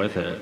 [0.00, 0.39] with it.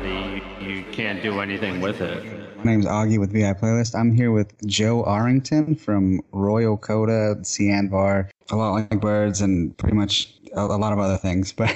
[0.00, 2.24] Have a melody, you, you can't do anything with it.
[2.56, 3.94] My name's Augie with VI Playlist.
[3.98, 9.94] I'm here with Joe Arrington from Royal Coda, Sianvar, a lot like birds, and pretty
[9.96, 11.52] much a, a lot of other things.
[11.56, 11.68] But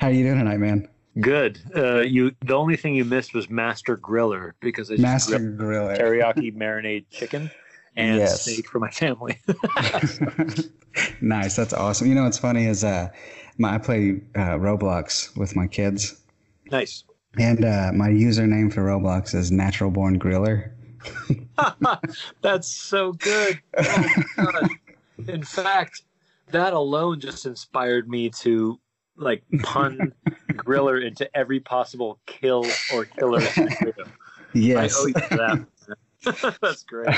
[0.00, 0.88] how are you doing tonight, man?
[1.20, 1.58] Good.
[1.74, 2.32] Uh, you.
[2.44, 5.98] The only thing you missed was Master Griller because I just Master Griller.
[5.98, 7.50] teriyaki marinade chicken
[7.96, 8.42] and Yes.
[8.42, 9.40] steak for my family.
[11.20, 11.56] nice.
[11.56, 12.06] That's awesome.
[12.06, 13.08] You know what's funny is uh,
[13.58, 16.20] my, I play uh, Roblox with my kids,
[16.70, 17.02] nice.
[17.38, 20.70] And uh, my username for Roblox is Natural Born Griller.
[22.42, 23.60] That's so good.
[23.78, 24.70] Oh, God.
[25.28, 26.02] In fact,
[26.50, 28.78] that alone just inspired me to
[29.16, 30.12] like pun
[30.52, 33.40] Griller into every possible kill or killer
[34.52, 34.96] Yes.
[34.98, 36.58] owe you for that.
[36.62, 37.14] That's great.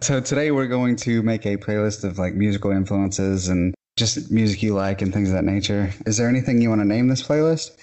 [0.00, 4.62] So today we're going to make a playlist of like musical influences and just music
[4.62, 5.92] you like and things of that nature.
[6.06, 7.76] Is there anything you want to name this playlist?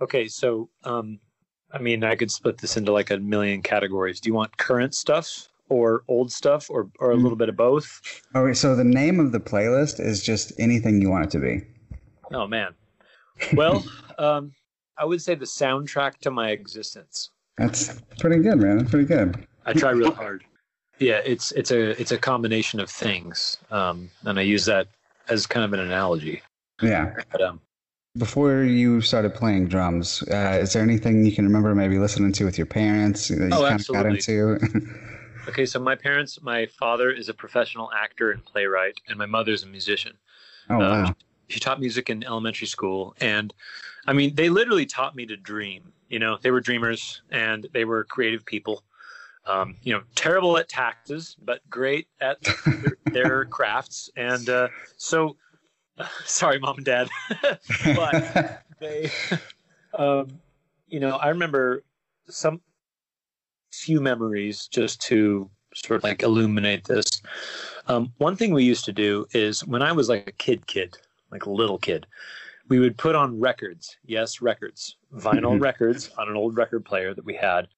[0.00, 1.20] Okay, so um,
[1.72, 4.20] I mean, I could split this into like a million categories.
[4.20, 8.00] Do you want current stuff or old stuff or or a little bit of both?
[8.34, 11.38] All right, so the name of the playlist is just anything you want it to
[11.38, 11.62] be.
[12.32, 12.74] Oh man.
[13.54, 13.84] Well,
[14.18, 14.52] um,
[14.98, 17.30] I would say the soundtrack to my existence.
[17.56, 18.78] That's pretty good, man.
[18.78, 19.46] That's pretty good.
[19.66, 20.44] I try real hard.
[20.98, 24.88] Yeah, it's it's a it's a combination of things, um, and I use that
[25.28, 26.42] as kind of an analogy.
[26.82, 27.14] Yeah.
[27.30, 27.60] But um,
[28.20, 32.44] Before you started playing drums, uh, is there anything you can remember maybe listening to
[32.44, 34.58] with your parents that you Oh, kind of got into?
[35.48, 39.62] okay, so my parents, my father is a professional actor and playwright, and my mother's
[39.62, 40.12] a musician.
[40.68, 41.14] oh, Uh, wow.
[41.48, 43.52] she taught music in elementary school and
[44.06, 47.84] i mean they literally taught me to dream you know they were dreamers and they
[47.84, 48.84] were creative people
[49.46, 52.38] um, you know terrible at taxes but great at
[52.82, 55.36] their, their crafts and uh, so
[56.24, 57.08] sorry mom and dad.
[57.94, 59.10] But they
[59.96, 60.40] um,
[60.88, 61.82] you know i remember
[62.28, 62.60] some
[63.72, 67.06] few memories just to sort of like illuminate this.
[67.86, 70.96] Um, one thing we used to do is when i was like a kid kid
[71.30, 72.06] like a little kid
[72.68, 75.62] we would put on records yes records vinyl Mhm.
[75.62, 77.68] records on an old record player that we had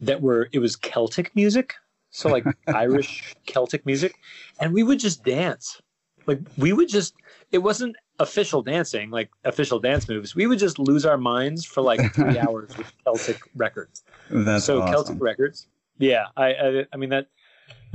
[0.00, 1.74] that were it was celtic music
[2.10, 4.14] so like irish celtic music
[4.60, 5.80] and we would just dance
[6.26, 7.14] like we would just
[7.52, 10.34] it wasn't official dancing like official dance moves.
[10.34, 14.04] We would just lose our minds for like three hours with celtic records.
[14.30, 14.92] That's so awesome.
[14.94, 15.68] celtic records
[15.98, 17.28] yeah I, I i mean that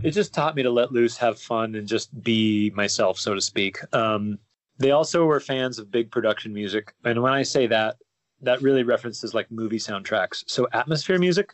[0.03, 3.41] it just taught me to let loose have fun and just be myself so to
[3.41, 3.77] speak.
[3.93, 4.39] Um
[4.77, 6.93] they also were fans of big production music.
[7.03, 7.97] And when i say that
[8.41, 10.43] that really references like movie soundtracks.
[10.47, 11.53] So atmosphere music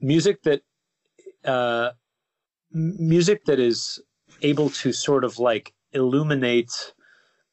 [0.00, 0.62] music that
[1.44, 1.90] uh
[2.72, 4.00] music that is
[4.42, 6.94] able to sort of like illuminate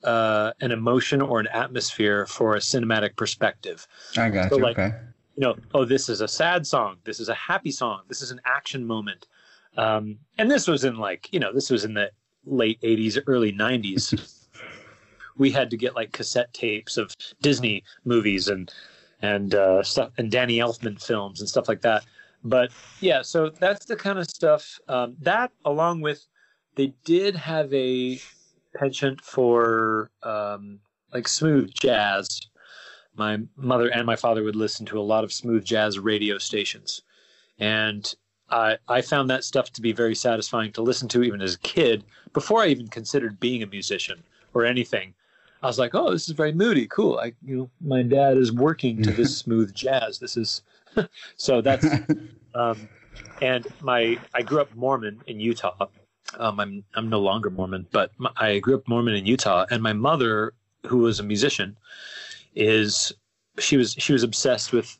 [0.04, 3.88] uh, an emotion or an atmosphere for a cinematic perspective
[4.18, 4.64] I got so, you.
[4.64, 4.96] like, okay.
[5.36, 6.98] you know, oh, this is a sad song.
[7.06, 8.02] This is a happy song.
[8.08, 9.28] This is an action moment.
[9.78, 12.12] Um, and this was in like, you know, this was in the
[12.46, 14.46] late 80s, early 90s.
[15.38, 18.72] we had to get like cassette tapes of Disney movies and
[19.22, 22.06] and uh, stuff and Danny Elfman films and stuff like that.
[22.44, 24.80] But yeah, so that's the kind of stuff.
[24.90, 26.28] Um, that along with
[26.76, 28.20] they did have a
[28.76, 30.80] penchant for um,
[31.14, 32.48] like smooth jazz
[33.16, 37.04] my mother and my father would listen to a lot of smooth jazz radio stations
[37.60, 38.16] and
[38.50, 41.60] I I found that stuff to be very satisfying to listen to even as a
[41.60, 42.04] kid
[42.34, 44.24] before I even considered being a musician
[44.54, 45.14] or anything.
[45.62, 47.20] I was like, oh, this is very moody, cool.
[47.20, 50.20] I you know my dad is working to this smooth jazz.
[50.20, 50.62] This is
[51.38, 51.86] so that's
[52.56, 52.88] um,
[53.42, 55.88] and my I grew up Mormon in Utah.
[56.40, 59.84] Um, I'm I'm no longer Mormon, but my, I grew up Mormon in Utah, and
[59.84, 60.54] my mother,
[60.88, 61.78] who was a musician,
[62.56, 63.12] is
[63.60, 64.98] she was she was obsessed with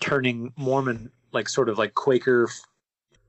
[0.00, 2.48] turning Mormon like sort of like Quaker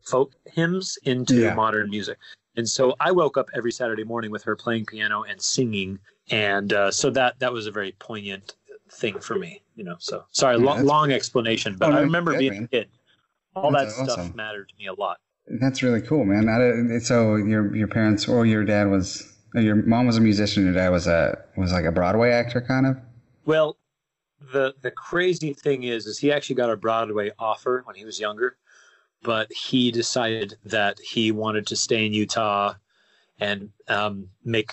[0.04, 1.54] folk hymns into Yeah.
[1.54, 2.18] modern music.
[2.56, 6.00] And so I woke up every Saturday morning with her playing piano and singing,
[6.32, 8.56] and uh, so that that was a very poignant
[8.92, 9.62] thing for me.
[9.76, 12.54] You know, so sorry, Yeah, lo- that's- long explanation, but Oh, no, I remember being
[12.54, 12.64] man.
[12.64, 12.90] a kid.
[13.56, 14.36] All That's that stuff awesome.
[14.36, 15.20] mattered to me a lot.
[15.48, 16.48] That's really cool, man.
[16.50, 20.64] I, so your your parents or your dad was your mom was a musician.
[20.64, 22.98] Your dad was a was like a Broadway actor, kind of.
[23.46, 23.78] Well,
[24.52, 28.20] the the crazy thing is, is he actually got a Broadway offer when he was
[28.20, 28.58] younger,
[29.22, 32.76] but he decided that he wanted to stay in Utah
[33.40, 34.72] and um, make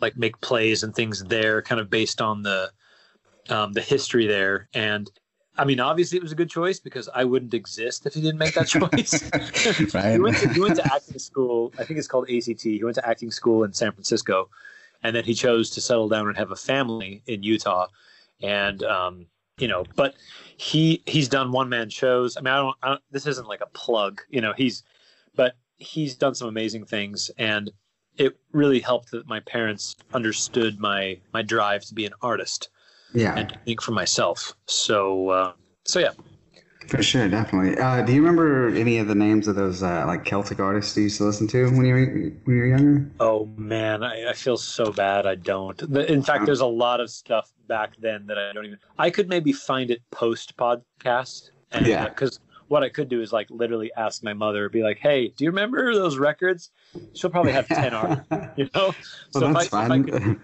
[0.00, 2.70] like make plays and things there, kind of based on the
[3.48, 4.68] um, the history there.
[4.74, 5.10] And
[5.58, 8.38] I mean, obviously, it was a good choice because I wouldn't exist if he didn't
[8.38, 9.94] make that choice.
[9.94, 10.12] right.
[10.12, 11.72] he, went to, he went to acting school.
[11.78, 12.62] I think it's called ACT.
[12.62, 14.48] He went to acting school in San Francisco,
[15.02, 17.88] and then he chose to settle down and have a family in Utah.
[18.42, 19.26] And um,
[19.58, 20.14] you know, but
[20.56, 22.36] he he's done one man shows.
[22.36, 23.02] I mean, I don't, I don't.
[23.10, 24.22] This isn't like a plug.
[24.30, 24.82] You know, he's,
[25.36, 27.70] but he's done some amazing things, and
[28.16, 32.70] it really helped that my parents understood my my drive to be an artist
[33.14, 34.54] yeah, and think for myself.
[34.66, 35.52] So uh,
[35.84, 36.10] so yeah.
[36.88, 37.78] for sure, definitely.
[37.78, 41.04] Uh, do you remember any of the names of those uh, like Celtic artists you
[41.04, 42.06] used to listen to when you were
[42.44, 43.10] when you were younger?
[43.20, 45.26] Oh man, I, I feel so bad.
[45.26, 45.80] I don't.
[45.82, 48.78] In fact, there's a lot of stuff back then that I don't even.
[48.98, 51.50] I could maybe find it post podcast.
[51.70, 52.08] And, Yeah.
[52.08, 52.38] Because
[52.68, 55.50] what I could do is like literally ask my mother, be like, "Hey, do you
[55.50, 56.70] remember those records?"
[57.14, 58.24] She'll probably have ten art.
[58.56, 58.94] You know.
[59.34, 60.04] Well, if that's I, if I fine.
[60.04, 60.40] could,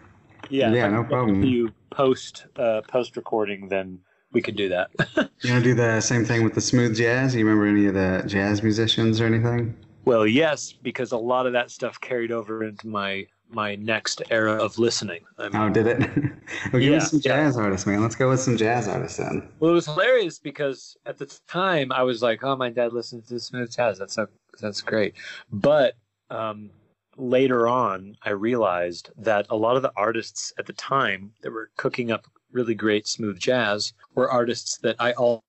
[0.49, 0.73] yeah.
[0.73, 1.43] Yeah, no problem.
[1.43, 4.01] You post uh, post recording, then
[4.33, 4.91] we could do that.
[5.43, 7.35] you want to do the same thing with the smooth jazz?
[7.35, 9.77] You remember any of the jazz musicians or anything?
[10.05, 14.53] well, yes, because a lot of that stuff carried over into my my next era
[14.63, 15.25] of listening.
[15.39, 16.01] I mean, Oh, did it?
[16.73, 17.37] well, give Yeah, me some yeah.
[17.37, 18.03] jazz artists, man.
[18.03, 19.49] Let's go with some jazz artists then.
[19.59, 23.29] Well, it was hilarious because at the time I was like, "Oh, my dad listens
[23.29, 23.99] to smooth jazz.
[23.99, 24.29] That's so,
[24.61, 25.15] that's great."
[25.51, 25.95] But
[26.31, 26.71] um,
[27.19, 31.71] later on, I realized that a lot of the artists at the time that were
[31.77, 35.43] cooking up really great smooth jazz were artists that I all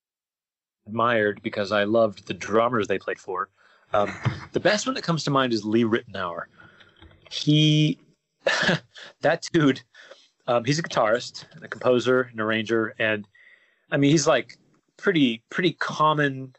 [0.88, 3.50] admired because I loved the drummers they played for.
[3.94, 4.12] Um,
[4.52, 6.44] the best one that comes to mind is Lee Ritenour.
[7.32, 8.00] He,
[9.22, 9.82] that dude,
[10.48, 13.28] um, he's a guitarist, and a composer, an arranger, and
[13.92, 14.58] I mean, he's like
[14.98, 16.56] pretty pretty common.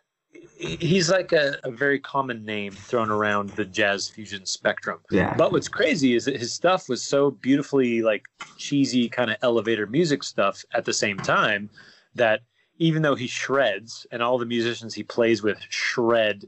[0.60, 5.00] He- He's like a, a very common name thrown around the jazz fusion spectrum.
[5.10, 5.34] Yeah.
[5.36, 8.24] But what's crazy is that his stuff was so beautifully like
[8.58, 11.70] cheesy kind of elevator music stuff at the same time
[12.14, 12.40] that
[12.78, 16.44] even though he shreds and all the musicians he plays with shred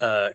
[0.00, 0.30] uh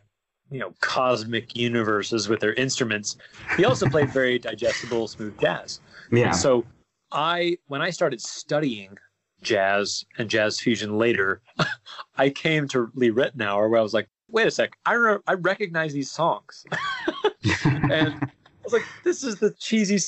[0.51, 3.17] you know cosmic universes with their instruments
[3.57, 6.27] he also played very digestible smooth jazz yeah.
[6.27, 6.63] and so
[7.11, 8.97] I, when I started studying
[9.43, 11.41] jazz and jazz fusion later,
[12.17, 15.33] I came to Lee Ritenour where I was like, wait a sec, I, re- I
[15.33, 16.65] recognize these songs.
[17.63, 18.29] and I
[18.63, 19.99] was like, this is the cheesy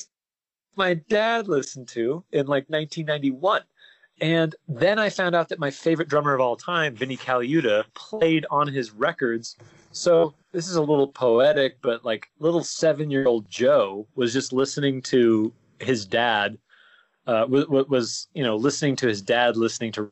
[0.76, 3.62] my dad listened to in like 1991.
[4.20, 8.46] And then I found out that my favorite drummer of all time, Vinnie Colaiuta, played
[8.50, 9.56] on his records.
[9.92, 14.52] So this is a little poetic, but like little seven year old Joe was just
[14.52, 16.56] listening to his dad,
[17.26, 20.10] uh, was, was, you know, listening to his dad listening to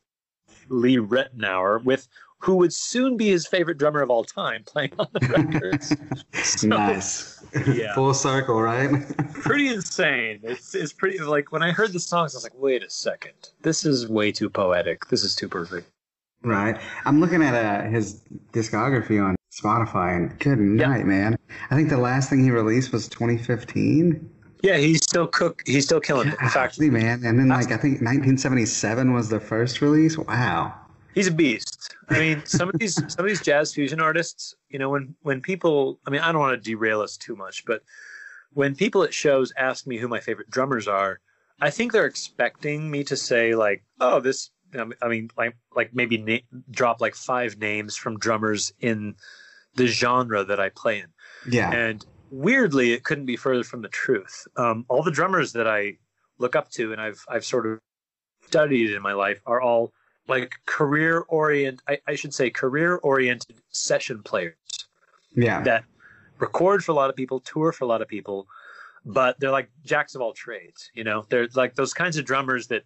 [0.69, 2.09] Lee Ritenour with
[2.45, 6.63] who would soon be his favorite drummer of all time playing on the records.
[6.65, 7.43] nice.
[7.73, 7.95] Yeah.
[7.95, 8.91] Full circle, right?
[9.33, 10.41] pretty insane.
[10.43, 13.33] It's, it's pretty like when I heard the songs, I was like, wait a second,
[13.63, 15.07] this is way too poetic.
[15.09, 15.89] This is too perfect.
[16.43, 16.79] right.
[17.07, 18.21] I'm looking at uh, his
[18.53, 21.39] discography on Spotify, and good night, man.
[21.71, 24.29] I think the last thing he released was 2015.
[24.65, 25.63] Yeah, he's still cook.
[25.67, 26.37] He's still killing it.
[26.41, 27.23] In fact, Golly, man.
[27.23, 30.17] And then, like, I think 1977 was the first release.
[30.17, 30.73] Wow.
[31.15, 31.95] he's a beast.
[32.09, 35.43] I mean, some of these some of these jazz fusion artists, you know, when when
[35.43, 37.83] people, I mean, I don't want to derail us too much, but
[38.55, 41.21] when people at shows ask me who my favorite drummers are,
[41.61, 44.51] I think they're expecting me to say like, oh, this.
[45.03, 49.15] I mean, like like maybe na- drop like five names from drummers in
[49.77, 51.09] the genre that I play in.
[51.49, 51.71] Yeah.
[51.71, 54.47] And weirdly, it couldn't be further from the truth.
[54.57, 55.99] Um, all the drummers that I
[56.39, 57.79] look up to and I've I've sort of
[58.47, 59.93] studied in my life are all
[60.27, 64.57] like career orient I, I should say career oriented session players
[65.35, 65.61] Yeah.
[65.63, 65.85] that
[66.39, 68.47] record for a lot of people, tour for a lot of people,
[69.05, 70.91] but they're like jacks of all trades.
[70.95, 72.83] You know, they're like those kinds of drummers that,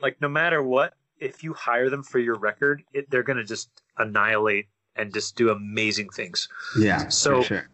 [0.00, 3.44] like, no matter what, if you hire them for your record, it, they're going to
[3.44, 4.66] just annihilate
[4.96, 6.48] and just do amazing things.
[6.78, 7.08] yeah.
[7.08, 7.68] So- sure.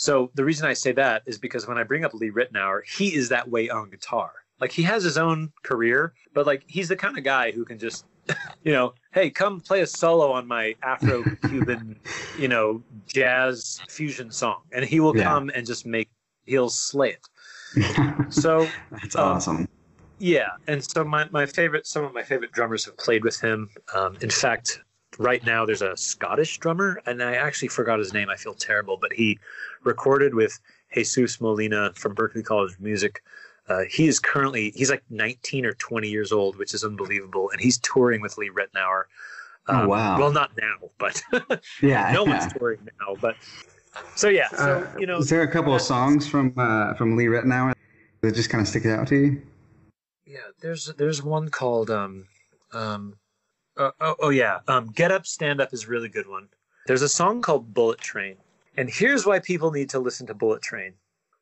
[0.00, 3.14] So the reason I say that is because when I bring up Lee Ritenour, he
[3.14, 4.32] is that way on guitar.
[4.58, 7.78] Like he has his own career, but like he's the kind of guy who can
[7.78, 8.06] just,
[8.62, 12.00] you know, hey, come play a solo on my Afro-Cuban,
[12.34, 15.24] you know, jazz fusion song, and he will Yeah.
[15.24, 16.08] come and just make
[16.46, 17.28] he'll slay it.
[18.32, 19.66] So That's um, awesome.
[20.18, 23.68] yeah, and so my, my favorite, some of my favorite drummers have played with him.
[23.94, 24.80] Um, in fact,
[25.20, 28.30] right now there's a Scottish drummer, and I actually forgot his name.
[28.30, 29.38] I feel terrible, but he
[29.84, 30.58] recorded with
[30.92, 33.22] Jesus Molina from Berklee College of Music.
[33.68, 37.60] Uh, he is currently he's like 19 or 20 years old, which is unbelievable, and
[37.60, 39.04] he's touring with Lee Ritenour.
[39.68, 40.18] Oh, wow.
[40.18, 41.22] Well, not now, but
[41.82, 42.10] Yeah.
[42.12, 42.40] no yeah.
[42.40, 43.14] one's touring now.
[43.20, 43.36] But
[44.16, 47.16] so yeah, so Uh, you know, is there a couple of songs from uh, from
[47.16, 47.74] Lee Ritenour
[48.22, 49.42] that just kind of stick out to you?
[50.26, 52.26] Yeah, there's there's one called um
[52.72, 53.19] um
[53.80, 56.48] uh, oh, oh yeah um Get Up Stand Up is a really good one.
[56.86, 58.36] There's a song called Bullet Train,
[58.76, 60.94] and here's why people need to listen to Bullet Train.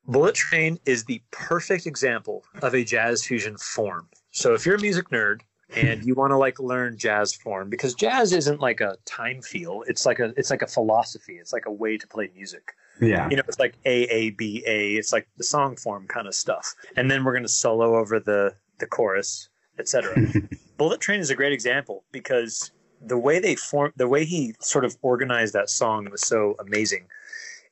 [0.07, 4.09] Bullet Train is the perfect example of a jazz fusion form.
[4.31, 5.41] So if you're a music nerd
[5.77, 9.85] and you want to like learn jazz form because jazz isn't like a time feel,
[9.87, 11.35] it's like a it's like a philosophy.
[11.39, 13.29] It's like a way to play music Yeah.
[13.31, 14.95] you know, it's like A A B A.
[14.95, 16.75] It's like the song form kind of stuff.
[16.97, 20.27] And then we're going to solo over the the chorus, etc.
[20.77, 22.71] Bullet Train is a great example because
[23.01, 27.07] the way they form, the way he sort of organized that song was so amazing.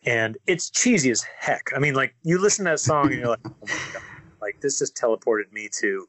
[0.05, 1.71] And it's cheesy as heck.
[1.75, 4.03] I mean, like you listen to that song and you're like, oh my god,
[4.41, 6.07] like this just teleported me to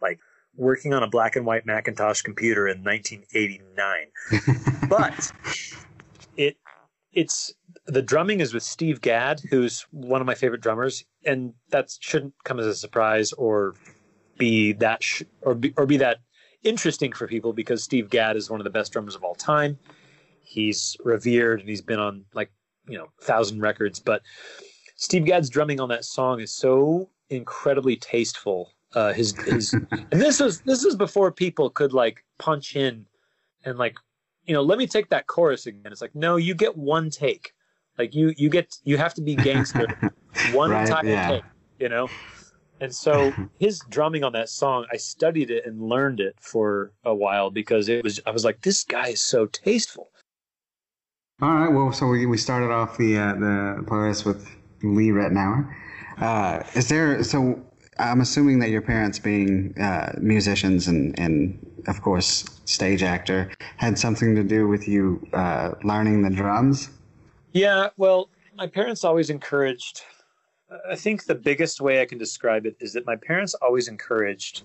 [0.00, 0.18] like
[0.56, 5.32] working on a black and white Macintosh computer in 1989 but
[6.36, 6.56] it
[7.12, 7.54] it's
[7.86, 12.34] the drumming is with Steve Gadd, who's one of my favorite drummers, and that shouldn't
[12.44, 13.74] come as a surprise or
[14.38, 16.18] be that sh- or be, or be that
[16.62, 19.78] interesting for people because Steve Gadd is one of the best drummers of all time.
[20.42, 22.50] He's revered and he's been on like
[22.88, 24.22] you know thousand records, but
[24.96, 28.72] Steve Gadd's drumming on that song is so incredibly tasteful.
[28.94, 33.06] Uh, his his and this was this was before people could like punch in
[33.64, 33.96] and like
[34.44, 35.92] you know let me take that chorus again.
[35.92, 37.52] It's like no, you get one take.
[37.98, 39.88] Like you you get you have to be gangster
[40.52, 41.28] one Right, time yeah.
[41.28, 41.44] take.
[41.78, 42.08] You know.
[42.80, 47.14] And so his drumming on that song, I studied it and learned it for a
[47.14, 50.10] while because it was I was like, this guy is so tasteful.
[51.42, 51.68] All right.
[51.68, 54.48] Well, so we, we started off the uh, the playlist with
[54.82, 55.74] Lee Ritenour.
[56.18, 57.22] Uh, is there?
[57.22, 57.62] So
[57.98, 63.98] I'm assuming that your parents, being uh, musicians and and of course stage actor, had
[63.98, 66.88] something to do with you uh, learning the drums.
[67.52, 70.02] Yeah, well, my parents always encouraged.
[70.90, 74.64] I think the biggest way I can describe it is that my parents always encouraged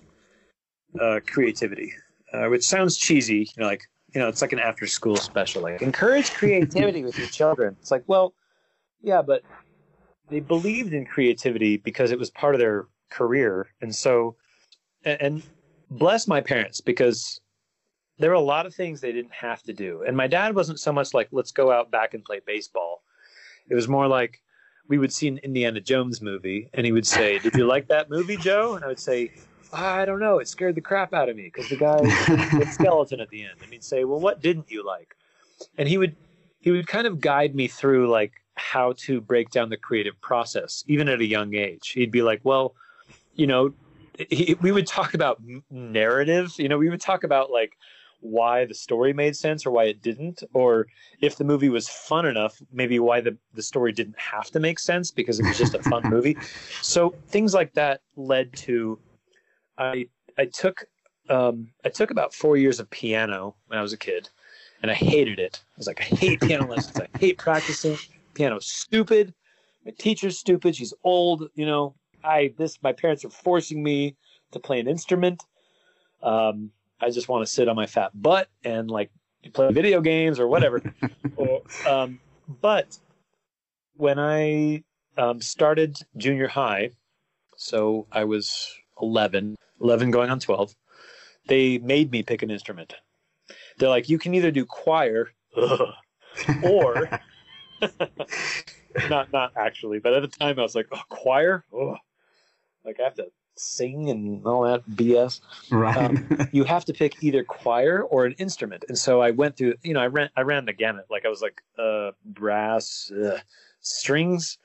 [1.00, 1.92] uh, creativity,
[2.32, 3.50] uh, which sounds cheesy.
[3.56, 5.62] You know, like you know, it's like an after-school special.
[5.62, 7.76] Like encourage creativity with your children.
[7.80, 8.34] It's like, well,
[9.00, 9.42] yeah, but
[10.28, 14.36] they believed in creativity because it was part of their career, and so,
[15.04, 15.42] and, and
[15.90, 17.40] bless my parents because
[18.18, 20.02] there were a lot of things they didn't have to do.
[20.06, 23.02] And my dad wasn't so much like, let's go out back and play baseball.
[23.68, 24.40] It was more like
[24.88, 28.10] we would see an Indiana Jones movie and he would say, Did you like that
[28.10, 28.74] movie, Joe?
[28.74, 29.30] And I would say,
[29.72, 30.38] I don't know.
[30.38, 33.54] It scared the crap out of me because the guy the skeleton at the end.
[33.62, 35.16] And he'd say, Well, what didn't you like?
[35.78, 36.16] And he would
[36.60, 40.84] he would kind of guide me through like how to break down the creative process,
[40.86, 41.90] even at a young age.
[41.90, 42.74] He'd be like, Well,
[43.34, 43.72] you know,
[44.28, 46.52] he, we would talk about narrative.
[46.58, 47.72] You know, we would talk about like
[48.22, 50.86] why the story made sense or why it didn't, or
[51.20, 54.78] if the movie was fun enough, maybe why the, the story didn't have to make
[54.78, 56.36] sense because it was just a fun movie.
[56.80, 58.98] So things like that led to
[59.78, 60.06] I
[60.38, 60.86] I took
[61.28, 64.28] um, I took about four years of piano when I was a kid,
[64.82, 65.62] and I hated it.
[65.64, 67.00] I was like, I hate piano lessons.
[67.00, 67.98] I hate practicing.
[68.34, 69.34] Piano's stupid.
[69.84, 70.76] My teacher's stupid.
[70.76, 71.48] She's old.
[71.54, 74.16] You know, I this my parents are forcing me
[74.52, 75.42] to play an instrument.
[76.22, 76.70] Um,
[77.02, 79.10] I just want to sit on my fat butt and like
[79.52, 80.80] play video games or whatever.
[81.36, 82.20] or, um,
[82.60, 82.96] but
[83.96, 84.84] when I
[85.18, 86.90] um, started junior high,
[87.56, 90.74] so I was 11, 11 going on 12,
[91.48, 92.94] they made me pick an instrument.
[93.78, 95.88] They're like, you can either do choir ugh,
[96.62, 97.10] or
[99.10, 101.64] not not actually, but at the time I was like, oh, choir?
[102.84, 105.40] Like I have to sing and all that BS.
[105.70, 105.96] Right.
[105.96, 108.84] Um, you have to pick either choir or an instrument.
[108.88, 111.06] And so I went through, you know, I ran, I ran the gamut.
[111.10, 113.38] Like I was like, uh, brass, uh,
[113.80, 114.58] strings,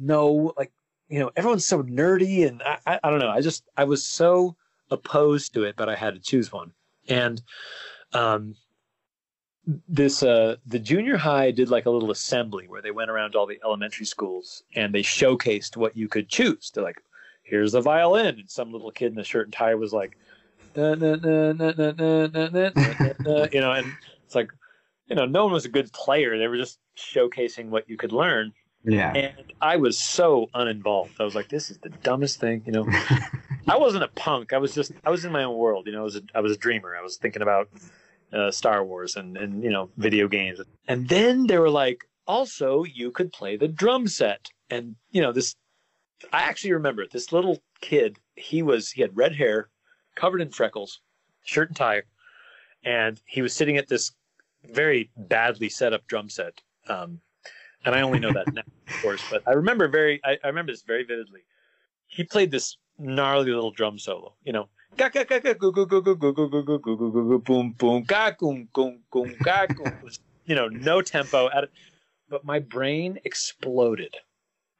[0.00, 0.72] no, like,
[1.08, 3.28] you know, everyone's so nerdy, and I, I, I don't know.
[3.28, 4.56] I just, I was so
[4.90, 6.72] opposed to it, but I had to choose one.
[7.06, 7.42] And
[8.14, 8.56] um,
[9.88, 13.46] this uh the junior high did like a little assembly where they went around all
[13.46, 17.00] the elementary schools and they showcased what you could choose they're like
[17.42, 18.38] here's a violin.
[18.40, 20.16] And some little kid in a shirt and tie was like,
[20.74, 20.96] you
[23.60, 23.92] know, and
[24.24, 24.50] it's like,
[25.06, 26.38] you know, no one was a good player.
[26.38, 28.52] They were just showcasing what you could learn.
[28.84, 29.12] Yeah.
[29.12, 31.20] And I was so uninvolved.
[31.20, 32.86] I was like, this is the dumbest thing, you know.
[33.68, 34.52] I wasn't a punk.
[34.52, 36.00] I was just I was in my own world, you know.
[36.00, 36.96] I was a, I was a dreamer.
[36.96, 37.68] I was thinking about
[38.32, 40.60] uh, Star Wars and and you know video games.
[40.88, 44.48] And then they were like, also you could play the drum set.
[44.68, 45.54] And you know this
[46.32, 48.18] I actually remember this little kid.
[48.36, 49.68] He was he had red hair,
[50.14, 51.00] covered in freckles,
[51.44, 52.02] shirt and tie,
[52.84, 54.12] and he was sitting at this
[54.64, 56.60] very badly set up drum set.
[56.88, 57.20] Um,
[57.84, 60.72] and I only know that now, of course, but I remember very I, I, remember
[60.72, 61.40] this very vividly.
[62.06, 64.68] He played this gnarly little drum solo, you know.
[67.38, 71.70] Boom boom gakum kum kum gakum you know, no tempo at it.
[72.28, 74.14] But my brain exploded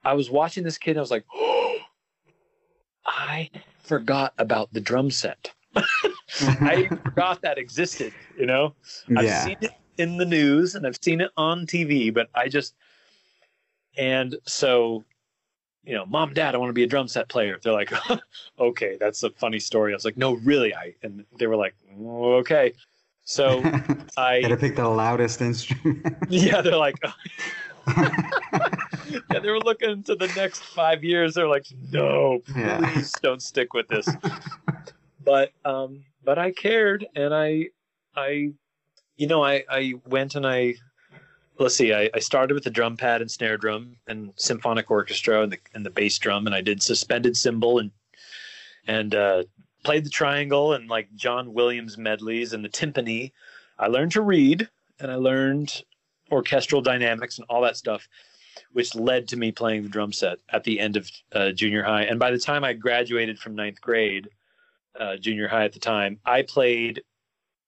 [0.05, 0.93] I was watching this kid.
[0.93, 1.79] and I was like, oh,
[3.07, 3.51] I
[3.83, 5.53] forgot about the drum set.
[5.75, 6.65] Mm-hmm.
[6.67, 8.12] I forgot that existed.
[8.38, 8.75] You know,
[9.17, 9.45] I've yeah.
[9.45, 12.75] seen it in the news and I've seen it on TV, but I just
[13.97, 15.05] and so
[15.85, 17.59] you know, mom, dad, I want to be a drum set player.
[17.62, 17.93] They're like,
[18.59, 19.93] okay, that's a funny story.
[19.93, 20.95] I was like, no, really, I.
[21.03, 22.73] And they were like, "Oh, okay.
[23.25, 23.61] So
[24.17, 26.17] I Gotta pick the loudest instrument.
[26.29, 26.97] yeah, they're like,
[27.88, 31.35] yeah, they were looking to the next five years.
[31.35, 32.79] They're like, no, Yeah.
[32.79, 34.09] please don't stick with this.
[35.25, 37.68] But, um, but I cared, and I,
[38.16, 38.53] I,
[39.16, 40.75] you know, I, I went and I
[41.59, 45.42] let's see, I, I started with the drum pad and snare drum and symphonic orchestra
[45.42, 47.90] and the and the bass drum, and I did suspended cymbal and
[48.87, 49.45] and uh,
[49.85, 53.33] played the triangle and like John Williams medleys and the timpani.
[53.79, 54.68] I learned to read
[54.99, 55.85] and I learned
[56.33, 58.09] orchestral dynamics and all that stuff,
[58.73, 62.03] which led to me playing the drum set at the end of uh, junior high.
[62.03, 64.29] And by the time I graduated from ninth grade,
[64.99, 67.03] uh, junior high at the time, I played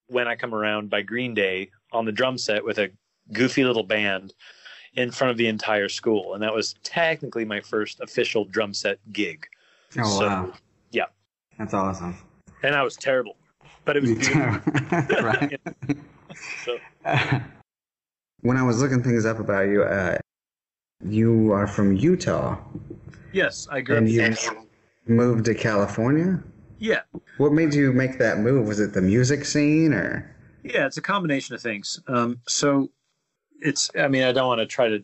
[0.08, 2.90] "When I Come Around" by Green Day on the drum set with a
[3.32, 4.34] goofy little band
[4.94, 8.98] in front of the entire school, and that was technically my first official drum set
[9.12, 9.46] gig.
[9.98, 10.52] Oh So, wow.
[10.90, 11.06] yeah.
[11.58, 12.16] That's awesome.
[12.62, 13.36] And I was terrible,
[13.84, 14.72] but it was beautiful.
[15.22, 15.60] right.
[16.64, 16.78] So
[18.44, 20.18] when I was looking things up about you, uh,
[21.02, 22.58] you are from Utah
[23.32, 24.12] yes, I grew and up.
[24.12, 24.66] you
[25.06, 26.42] moved to California.
[26.78, 27.00] Yeah,
[27.38, 28.66] What made you make that move?
[28.66, 30.30] Was it the music scene or?
[30.62, 32.00] yeah, it's a combination of things.
[32.06, 32.90] Um, so
[33.60, 35.02] it's, I mean, I don't want to try to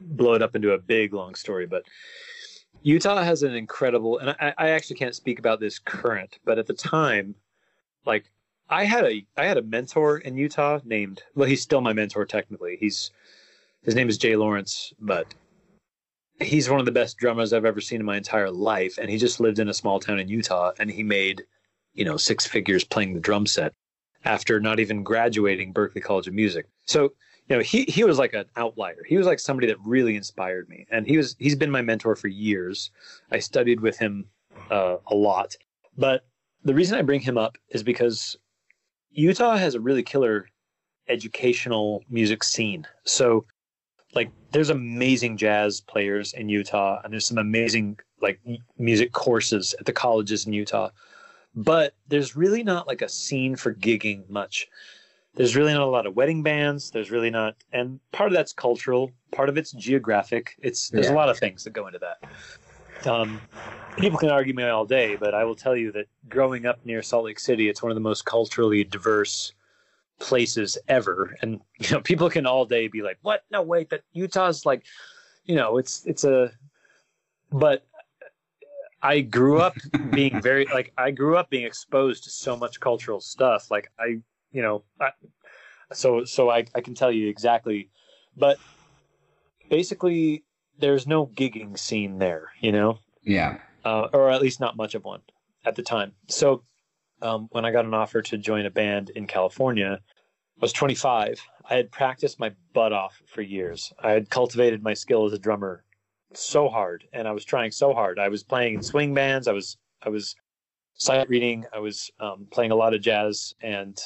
[0.00, 1.82] blow it up into a big long story, but
[2.82, 6.66] Utah has an incredible, and I, I actually can't speak about this current, but at
[6.66, 7.34] the time,
[8.06, 8.30] like
[8.68, 12.24] I had a, I had a mentor in Utah named, well, he's still my mentor
[12.24, 12.76] technically.
[12.80, 13.10] He's,
[13.82, 15.34] his name is Jay Lawrence, but
[16.40, 18.98] he's one of the best drummers I've ever seen in my entire life.
[18.98, 21.44] And he just lived in a small town in Utah and he made,
[21.92, 23.74] you know, six figures playing the drum set
[24.24, 26.66] after not even graduating Berklee College of Music.
[26.86, 27.12] So,
[27.48, 29.04] you know, he, he was like an outlier.
[29.06, 30.86] He was like somebody that really inspired me.
[30.90, 32.90] And he was, he's been my mentor for years.
[33.30, 34.24] I studied with him
[34.70, 35.54] uh, a lot.
[35.98, 36.26] But
[36.64, 38.38] the reason I bring him up is because
[39.14, 40.48] Utah has a really killer
[41.08, 42.86] educational music scene.
[43.04, 43.46] So,
[44.14, 48.40] like, there's amazing jazz players in Utah, and there's some amazing like
[48.78, 50.90] music courses at the colleges in Utah.
[51.54, 54.66] But there's really not like a scene for gigging much.
[55.34, 56.90] There's really not a lot of wedding bands.
[56.90, 59.10] There's really not, and part of that's cultural.
[59.32, 60.56] Part of it's geographic.
[60.58, 62.28] It's there's a lot of things that go into that.
[63.04, 63.40] Um,
[63.96, 67.02] people can argue me all day, but I will tell you that growing up near
[67.02, 69.52] Salt Lake City, it's one of the most culturally diverse
[70.18, 71.36] places ever.
[71.42, 73.44] And you know, people can all day be like, "What?
[73.50, 74.84] No, wait, that Utah's like,
[75.44, 76.50] you know, it's it's a."
[77.52, 77.86] But
[79.02, 79.76] I grew up
[80.10, 83.70] being very like I grew up being exposed to so much cultural stuff.
[83.70, 84.18] Like I,
[84.50, 85.10] you know, I,
[85.92, 87.90] so so I I can tell you exactly,
[88.36, 88.58] but
[89.68, 90.44] basically,
[90.78, 92.50] there's no gigging scene there.
[92.60, 93.58] You know, Yeah.
[93.84, 95.22] uh, or at least not much of one
[95.64, 96.12] at the time.
[96.28, 96.62] So
[97.22, 101.40] um, when I got an offer to join a band in California, I was 25.
[101.70, 103.92] I had practiced my butt off for years.
[103.98, 105.84] I had cultivated my skill as a drummer
[106.34, 108.18] so hard, and I was trying so hard.
[108.18, 109.48] I was playing in swing bands.
[109.48, 110.34] I was I was
[110.94, 111.64] sight reading.
[111.72, 113.96] I was um, playing a lot of jazz, and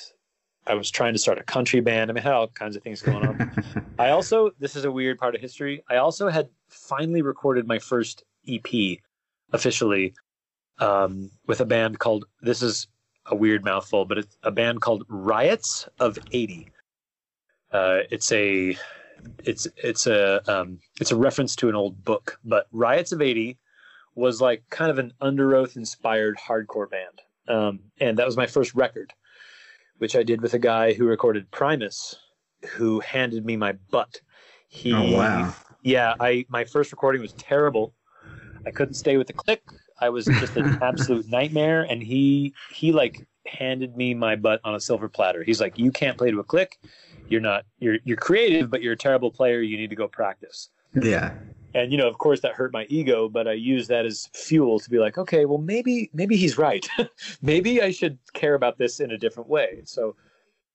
[0.69, 2.11] I was trying to start a country band.
[2.11, 3.65] I mean, I had all kinds of things going on.
[3.99, 5.83] I also, this is a weird part of history.
[5.89, 8.99] I also had finally recorded my first EP
[9.53, 10.15] officially
[10.79, 12.27] um, with a band called.
[12.43, 12.87] This is
[13.27, 16.71] a weird mouthful, but it's a band called Riots of '80.
[17.73, 18.77] Uh, it's a
[19.45, 23.59] it's it's a um, it's a reference to an old book, but Riots of '80
[24.15, 28.75] was like kind of an Underoath inspired hardcore band, um, and that was my first
[28.75, 29.13] record,
[29.99, 32.17] which I did with a guy who recorded Primus,
[32.71, 34.21] who handed me my butt.
[34.69, 35.55] He, oh wow!
[35.83, 37.95] Yeah, I my first recording was terrible.
[38.67, 39.63] I couldn't stay with the click.
[40.01, 44.75] I was just an absolute nightmare, and he he like handed me my butt on
[44.75, 45.43] a silver platter.
[45.43, 46.79] He's like, "You can't play to a click
[47.29, 50.71] you're not you're you're creative but you're a terrible player you need to go practice
[51.01, 51.35] yeah
[51.75, 54.79] and you know of course that hurt my ego but i use that as fuel
[54.79, 56.89] to be like okay well maybe maybe he's right.
[57.43, 59.83] Maybe i should care about this in a different way.
[59.85, 60.17] So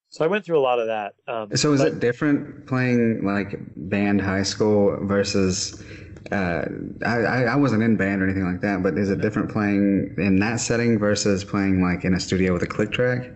[0.09, 3.25] so i went through a lot of that um, so is but, it different playing
[3.25, 5.83] like band high school versus
[6.31, 6.65] uh,
[7.05, 10.39] I, I wasn't in band or anything like that, but is it different playing in
[10.39, 13.29] that setting versus playing like in a studio with a click track?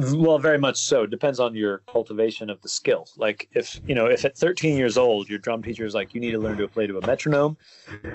[0.00, 1.06] Well, very much so.
[1.06, 3.08] Depends on your cultivation of the skill.
[3.16, 6.20] Like if you know, if at 13 years old your drum teacher is like, you
[6.20, 7.56] need to learn to play to a metronome,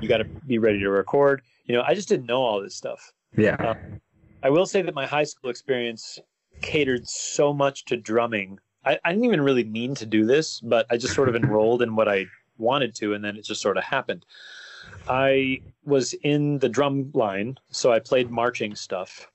[0.01, 1.41] you got to be ready to record.
[1.65, 3.13] You know, I just didn't know all this stuff.
[3.37, 3.55] Yeah.
[3.55, 4.01] Um,
[4.43, 6.19] I will say that my high school experience
[6.61, 8.59] catered so much to drumming.
[8.85, 11.81] I, I didn't even really mean to do this, but I just sort of enrolled
[11.81, 12.25] in what I
[12.57, 14.25] wanted to, and then it just sort of happened.
[15.07, 19.29] I was in the drum line, so I played marching stuff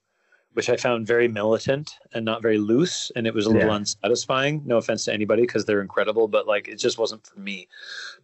[0.60, 3.76] which I found very militant and not very loose, and it was a little yeah.
[3.76, 4.60] unsatisfying.
[4.66, 7.66] No offense to anybody because they're incredible, but like it just wasn't for me.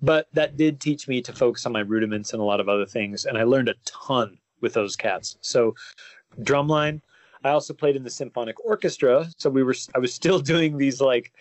[0.03, 2.85] But that did teach me to focus on my rudiments and a lot of other
[2.85, 5.38] things, and I learned a ton with those cats.
[5.40, 5.75] So,
[6.42, 7.01] drumline.
[7.42, 9.75] I also played in the symphonic orchestra, so we were.
[9.94, 11.33] I was still doing these like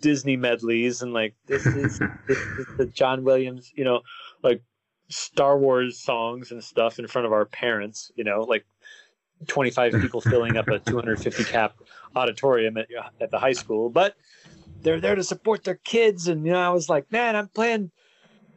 [0.00, 4.00] Disney medleys and like this is, this is the John Williams, you know,
[4.42, 4.62] like
[5.10, 8.64] Star Wars songs and stuff in front of our parents, you know, like
[9.46, 11.74] 25 people filling up a 250 cap
[12.14, 12.88] auditorium at,
[13.20, 14.16] at the high school, but
[14.82, 16.28] they're there to support their kids.
[16.28, 17.90] And, you know, I was like, man, I'm playing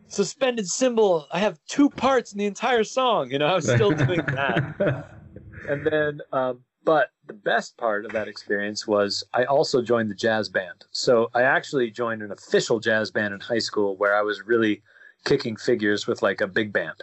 [0.07, 1.27] suspended cymbal.
[1.31, 3.31] I have two parts in the entire song.
[3.31, 5.07] You know, I was still doing that.
[5.69, 10.15] and then, um, but the best part of that experience was I also joined the
[10.15, 10.85] jazz band.
[10.91, 14.81] So I actually joined an official jazz band in high school where I was really
[15.23, 17.01] kicking figures with like a big band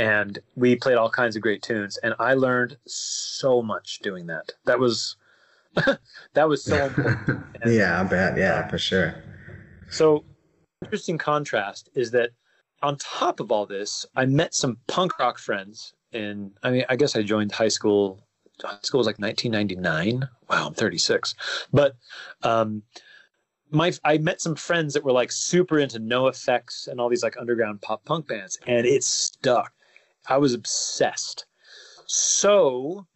[0.00, 4.52] and we played all kinds of great tunes and i learned so much doing that.
[4.64, 5.16] That was
[6.34, 7.44] that was so important.
[7.62, 8.36] And, yeah i bet.
[8.36, 9.22] Yeah for sure.
[9.88, 10.24] So
[10.82, 12.30] interesting contrast is that
[12.82, 16.96] on top of all this i met some punk rock friends and i mean i
[16.96, 18.18] guess i joined high school
[18.62, 21.34] high school was like 1999 wow i'm 36
[21.72, 21.94] but
[22.42, 22.82] um
[23.72, 27.36] my I met some friends that were like super into NOFX and all these like
[27.36, 29.72] underground pop punk bands, and it stuck.
[30.30, 31.44] I was obsessed.
[32.06, 33.06] So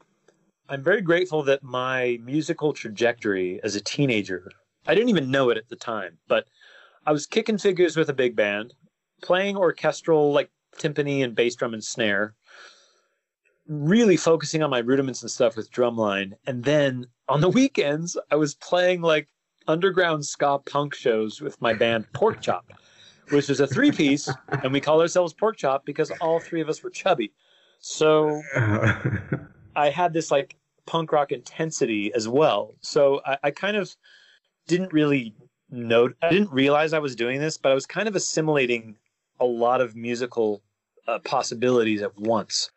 [0.68, 4.50] I'm very grateful that my musical trajectory as a teenager,
[4.86, 6.46] I didn't even know it at the time, but
[7.06, 8.74] I was kicking figures with a big band,
[9.22, 12.34] playing orchestral like timpani and bass drum and snare,
[13.68, 16.32] really focusing on my rudiments and stuff with drumline.
[16.48, 19.28] And then on the weekends, I was playing like
[19.68, 22.66] underground ska punk shows with my band Pork Chop
[23.30, 24.28] which is a three piece,
[24.62, 27.32] and we call ourselves Pork Chop because all three of us were chubby.
[27.80, 28.42] So
[29.76, 30.56] I had this like
[30.86, 32.74] punk rock intensity as well.
[32.80, 33.94] So I, I kind of
[34.66, 35.34] didn't really
[35.70, 38.96] know, I didn't realize I was doing this, but I was kind of assimilating
[39.40, 40.62] a lot of musical
[41.06, 42.70] uh, possibilities at once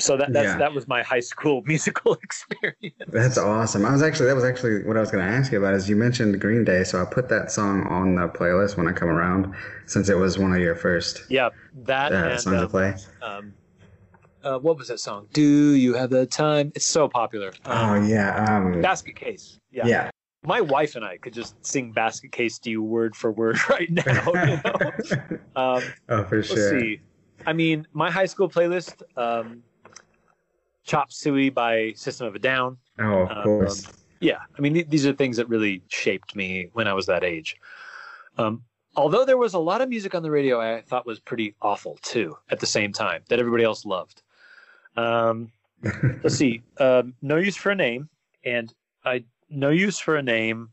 [0.00, 0.58] so that that's, yeah.
[0.58, 2.94] that was my high school musical experience.
[3.08, 3.84] That's awesome.
[3.84, 5.74] I was actually that was actually what I was going to ask you about.
[5.74, 8.92] Is you mentioned Green Day, so I put that song on the playlist when I
[8.92, 9.54] come around,
[9.86, 11.22] since it was one of your first.
[11.28, 11.50] Yeah,
[11.84, 12.94] that uh, and, songs um, to play.
[13.22, 13.54] Um,
[14.44, 15.26] uh, what was that song?
[15.32, 16.72] Do you have the time?
[16.74, 17.52] It's so popular.
[17.64, 19.58] Um, oh yeah, um, Basket Case.
[19.70, 19.86] Yeah.
[19.86, 20.10] Yeah.
[20.44, 23.90] My wife and I could just sing Basket Case to you word for word right
[23.90, 24.26] now.
[24.26, 25.38] You know?
[25.56, 26.72] um, oh, for sure.
[26.72, 27.00] Let's see.
[27.44, 29.02] I mean, my high school playlist.
[29.16, 29.62] Um,
[30.88, 32.78] Chop Suey by System of a Down.
[32.98, 33.86] Oh, of um, course.
[34.20, 37.22] Yeah, I mean, th- these are things that really shaped me when I was that
[37.22, 37.56] age.
[38.38, 38.62] Um,
[38.96, 41.98] although there was a lot of music on the radio I thought was pretty awful
[42.02, 44.22] too at the same time that everybody else loved.
[44.96, 45.52] Um,
[46.24, 48.08] let's see, um, No Use for a Name,
[48.44, 48.72] and
[49.04, 50.70] I No Use for a Name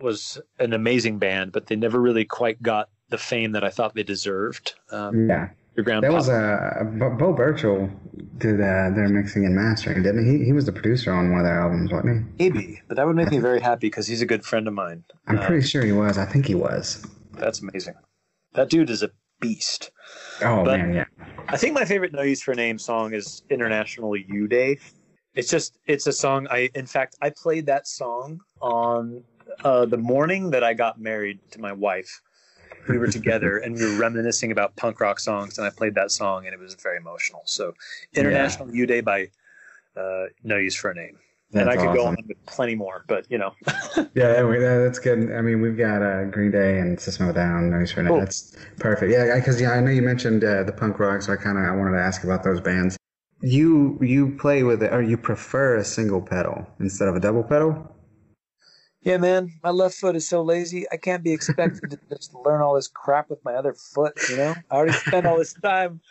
[0.00, 3.94] was an amazing band, but they never really quite got the fame that I thought
[3.94, 4.74] they deserved.
[4.90, 6.16] Um, Yeah, your ground that pop.
[6.18, 7.90] was uh, Bo Bo Burchell
[8.38, 10.44] did uh, their mixing and mastering, didn't he?
[10.44, 12.50] He was the producer on one of their albums, wasn't he?
[12.50, 15.04] maybe, but that would make me very happy because he's a good friend of mine.
[15.26, 16.18] I'm Uh, pretty sure he was.
[16.18, 17.04] I think he was.
[17.32, 17.94] That's amazing.
[18.54, 19.10] That dude is a
[19.40, 19.90] beast.
[20.42, 21.04] Oh But- man, yeah.
[21.48, 24.78] I think my favorite No Use for a Name song is International You Day.
[25.34, 29.22] It's just it's a song I in fact I played that song on
[29.64, 32.20] uh, the morning that I got married to my wife.
[32.88, 36.10] We were together and we were reminiscing about punk rock songs and I played that
[36.10, 37.42] song and it was very emotional.
[37.46, 37.74] So
[38.14, 39.28] International You Day by
[39.96, 41.18] uh, No Use for a Name.
[41.52, 43.54] and I That's could go on with plenty more, but you know.
[44.14, 45.32] Yeah, that, that- that's good.
[45.32, 48.18] I mean, we've got uh, Green Day and System of a Down, Noise for Cool.
[48.20, 49.10] That's perfect.
[49.12, 51.64] Yeah, because yeah, I know you mentioned uh, the punk rock, so I kind of
[51.64, 52.96] I wanted to ask about those bands.
[53.40, 57.42] You you play with it, or you prefer a single pedal instead of a double
[57.42, 57.93] pedal?
[59.04, 60.86] Yeah, man, my left foot is so lazy.
[60.90, 64.14] I can't be expected to just learn all this crap with my other foot.
[64.30, 66.00] You know, I already spent all this time.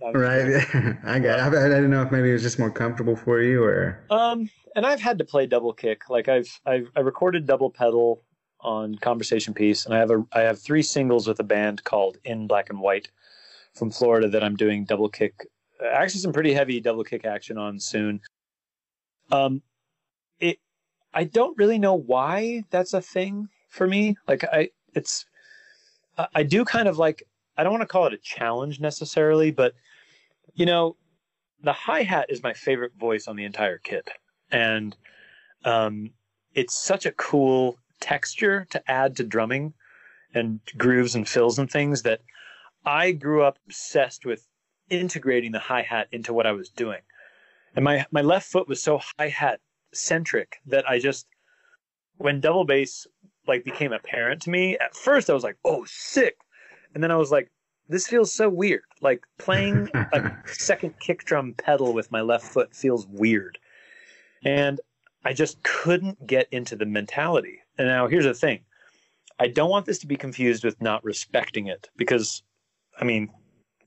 [0.00, 0.96] No, I'm just Right.
[1.04, 1.40] I got.
[1.40, 4.48] I, I didn't know if maybe it was just more comfortable for you, or Um,
[4.76, 6.08] and I've had to play double kick.
[6.08, 8.22] Like I've I've I recorded double pedal
[8.60, 12.18] on Conversation Piece, and I have a I have three singles with a band called
[12.24, 13.08] In Black and White
[13.74, 15.34] from Florida that I'm doing double kick.
[15.84, 18.20] Actually, some pretty heavy double kick action on soon.
[19.32, 19.62] Um, it
[21.14, 24.16] I don't really know why that's a thing for me.
[24.26, 25.26] Like I it's
[26.34, 27.22] I- do kind of like
[27.56, 29.74] I don't want to call it a challenge necessarily, but
[30.54, 30.96] you know,
[31.62, 34.10] the hi hat is my favorite voice on the entire kit,
[34.50, 34.96] and
[35.64, 36.10] um,
[36.54, 39.72] it's such a cool texture to add to drumming
[40.34, 42.20] and grooves and fills and things that
[42.84, 44.46] I grew up obsessed with
[44.90, 47.00] integrating the hi hat into what I was doing,
[47.76, 49.60] and my my left foot was so hi hat
[49.94, 51.26] centric that I just
[52.16, 53.06] when double bass
[53.46, 56.36] like became apparent to me at first I was like oh sick,
[56.94, 57.50] and then I was like
[57.88, 62.74] this feels so weird like playing a second kick drum pedal with my left foot
[62.74, 63.58] feels weird.
[64.44, 64.80] And
[65.24, 67.60] I just couldn't get into the mentality.
[67.78, 68.60] And now here's the thing
[69.38, 72.42] I don't want this to be confused with not respecting it because,
[72.98, 73.30] I mean,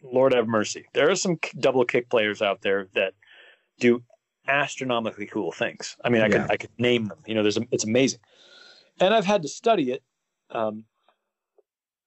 [0.02, 0.86] Lord have mercy.
[0.94, 3.14] There are some k- double kick players out there that
[3.80, 4.04] do
[4.48, 5.98] astronomically cool things.
[6.04, 6.42] I mean, I Yeah.
[6.44, 7.20] could I could name them.
[7.26, 8.20] You know, there's a, it's amazing,
[9.00, 10.04] and I've had to study it.
[10.50, 10.86] Um,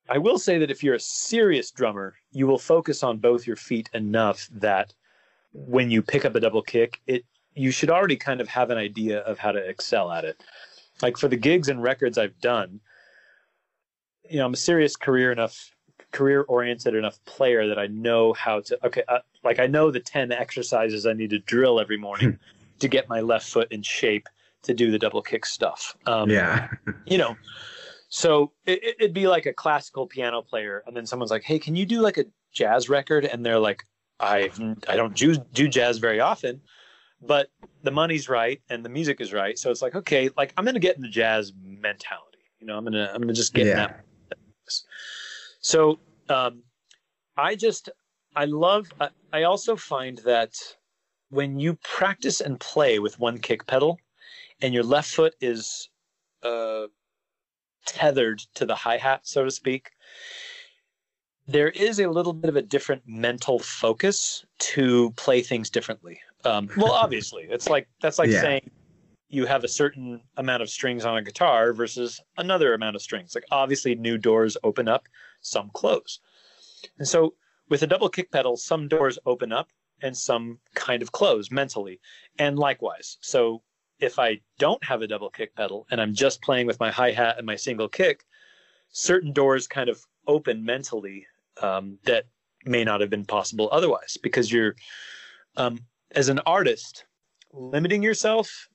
[0.08, 3.56] I will say that if you're a serious drummer, you will focus on both your
[3.56, 4.92] feet enough that
[5.52, 7.24] when you pick up a double kick, it
[7.54, 10.42] you should already kind of have an idea of how to excel at it.
[11.02, 12.80] Like for the gigs and records I've done,
[14.28, 15.74] you know, I'm a serious career enough,
[16.12, 18.86] career oriented enough player that I know how to.
[18.86, 22.38] Okay, uh, like I know the ten exercises I need to drill every morning
[22.78, 24.28] to get my left foot in shape
[24.62, 25.96] to do the double kick stuff.
[26.06, 26.68] Um, yeah,
[27.06, 27.36] you know
[28.10, 31.74] so it, it'd be like a classical piano player and then someone's like hey can
[31.74, 33.84] you do like a jazz record and they're like
[34.18, 34.50] i
[34.88, 36.60] i don't do, do jazz very often
[37.22, 37.50] but
[37.84, 40.78] the money's right and the music is right so it's like okay like i'm gonna
[40.78, 44.04] get in the jazz mentality you know i'm gonna i'm gonna just get in that
[45.60, 46.62] so um
[47.36, 47.88] i just
[48.36, 50.54] i love I, I also find that
[51.30, 53.98] when you practice and play with one kick pedal
[54.60, 55.88] and your left foot is
[56.42, 56.86] uh
[57.86, 59.90] tethered to the hi hat, so to speak,
[61.46, 66.20] there is a little bit of a different mental focus to play things differently.
[66.44, 68.42] Um, well, obviously, it's like that's like Yeah.
[68.42, 68.70] saying
[69.28, 73.34] you have a certain amount of strings on a guitar versus another amount of strings.
[73.34, 75.04] Like obviously, new doors open up,
[75.40, 76.20] some close,
[76.98, 77.34] and so
[77.68, 79.68] with a double kick pedal, some doors open up
[80.02, 82.00] and some kind of close mentally,
[82.38, 83.18] and likewise.
[83.20, 83.62] So
[84.00, 87.12] if I don't have a double kick pedal and I'm just playing with my hi
[87.12, 88.24] hat and my single kick,
[88.90, 91.26] certain doors kind of open mentally
[91.62, 92.24] um, that
[92.64, 94.74] may not have been possible otherwise because you're,
[95.56, 95.78] um,
[96.12, 97.04] as an artist,
[97.52, 98.68] limiting yourself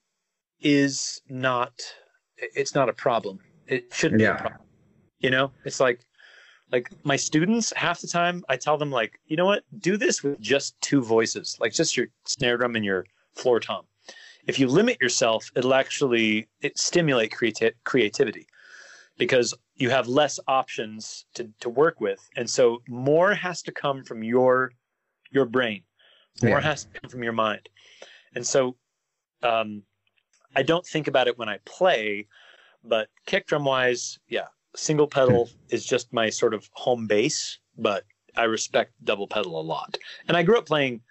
[0.61, 1.73] is not,
[2.37, 3.39] it's not a problem.
[3.67, 4.61] It shouldn't be a problem.
[5.19, 6.01] You know, it's like,
[6.75, 10.23] like my students, half the time I tell them like, you know what, do this
[10.23, 13.83] with just two voices, like just your snare drum and your floor tom
[14.47, 18.47] if you limit yourself, it'll actually it stimulate creati- creativity
[19.17, 22.19] because you have less options to, to work with.
[22.35, 24.71] And so more has to come from your
[25.31, 25.83] your brain.
[26.41, 26.61] More Yeah.
[26.61, 27.67] has to come from your mind.
[28.35, 28.75] And so
[29.41, 29.83] um,
[30.55, 32.27] I don't think about it when I play,
[32.83, 38.03] but kick drum wise, yeah, single pedal is just my sort of home base, but
[38.35, 39.97] I respect double pedal a lot.
[40.27, 41.01] And I grew up playing,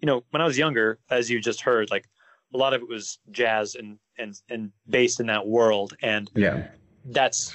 [0.00, 2.06] you know, when I was younger, as you just heard, like
[2.54, 6.68] a lot of it was jazz and and and based in that world and yeah,
[7.06, 7.54] that's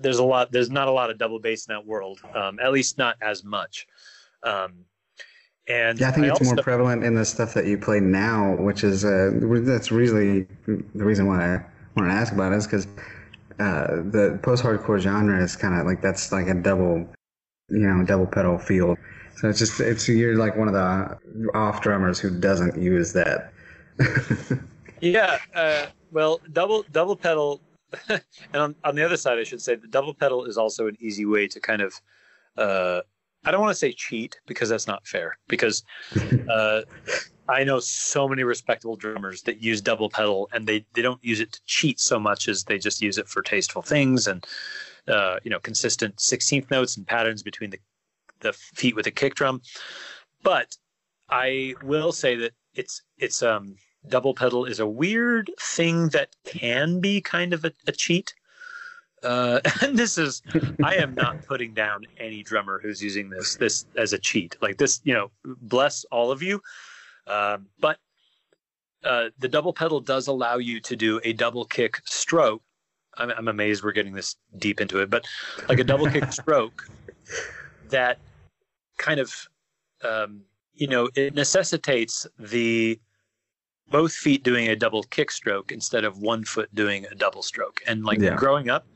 [0.00, 2.72] there's a lot there's not a lot of double bass in that world um, at
[2.72, 3.86] least not as much.
[4.42, 4.84] Um,
[5.68, 8.56] and Yeah, I think it's also, more prevalent in the stuff that you play now,
[8.56, 11.64] which is uh, that's really the reason why I
[11.94, 12.88] wanted to ask about it is because
[13.58, 17.08] uh, the post-hardcore genre is kind of like that's like a double,
[17.68, 18.96] you know, double pedal feel.
[19.36, 23.52] So it's just it's you're like one of the off drummers who doesn't use that.
[25.00, 27.60] yeah uh, well double double pedal
[28.08, 28.22] and
[28.54, 31.24] on, on the other side i should say the double pedal is also an easy
[31.24, 31.94] way to kind of
[32.56, 33.00] uh,
[33.44, 35.82] i don't want to say cheat because that's not fair because
[36.50, 36.82] uh,
[37.48, 41.40] i know so many respectable drummers that use double pedal and they, they don't use
[41.40, 44.46] it to cheat so much as they just use it for tasteful things and
[45.08, 47.78] uh, you know consistent 16th notes and patterns between the,
[48.40, 49.60] the feet with a kick drum
[50.42, 50.76] but
[51.30, 53.74] i will say that it's it's um
[54.08, 58.34] double pedal is a weird thing that can be kind of a, a cheat.
[59.22, 60.42] Uh, and this is,
[60.82, 64.56] I am not putting down any drummer who's using this this as a cheat.
[64.60, 66.60] Like this, you know, bless all of you.
[67.28, 67.98] Um, but
[69.04, 72.62] uh, the double pedal does allow you to do a double kick stroke.
[73.16, 75.26] I'm, I'm amazed we're getting this deep into it, but
[75.68, 76.82] like a double kick stroke
[77.90, 78.18] that
[78.98, 79.32] kind of,
[80.02, 80.42] um,
[80.74, 82.98] you know, it necessitates the
[83.90, 87.80] both feet doing a double kick stroke instead of one foot doing a double stroke.
[87.86, 88.36] And like Yeah.
[88.36, 88.86] growing up,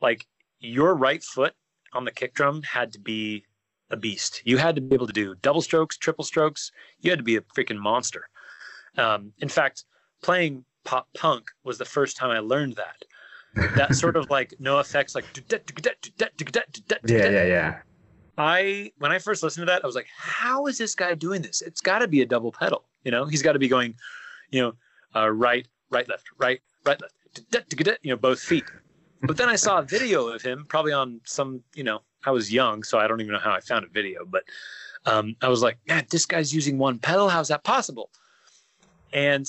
[0.00, 0.26] like
[0.60, 1.54] your right foot
[1.92, 3.44] on the kick drum had to be
[3.90, 4.42] a beast.
[4.44, 6.70] You had to be able to do double strokes, triple strokes.
[7.00, 8.28] You had to be a freaking monster.
[8.96, 9.84] Um, in fact,
[10.22, 13.02] playing pop punk was the first time I learned that.
[13.76, 15.24] That sort of like NOFX, like
[17.08, 17.78] Yeah, yeah, yeah.
[18.36, 21.42] I when I first listened to that, I was like, "How is this guy doing
[21.42, 21.60] this?
[21.60, 22.84] It's got to be a double pedal.
[23.04, 23.94] You know, he's got to be going,
[24.50, 24.72] you know,
[25.16, 27.14] uh, right, right, left, right, right, left,
[28.02, 28.64] you know, both feet."
[29.22, 32.52] But then I saw a video of him, probably on some, you know, I was
[32.52, 34.44] young, so I don't even know how I found a video, but
[35.06, 37.28] um, I was like, "Man, this guy's using one pedal.
[37.28, 38.10] How's that possible?"
[39.12, 39.46] And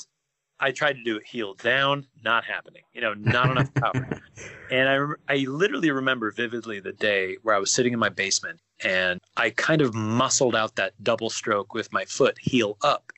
[0.60, 2.84] I tried to do it heel down, not happening.
[2.94, 4.10] You know, not enough power.
[4.72, 8.60] And I, I literally remember vividly the day where I was sitting in my basement
[8.84, 13.12] and I kind of muscled out that double stroke with my foot heel up.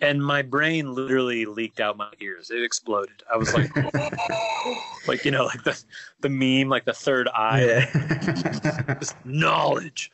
[0.00, 2.50] And my brain literally leaked out my ears.
[2.50, 3.22] It exploded.
[3.32, 3.70] I was like,
[5.08, 5.82] like you know, like the
[6.20, 8.94] the meme, like the third eye, Yeah.
[9.00, 10.10] just knowledge.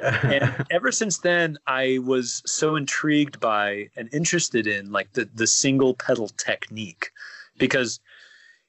[0.00, 5.46] And ever since then, I was so intrigued by and interested in like the the
[5.46, 7.10] single pedal technique,
[7.58, 8.00] because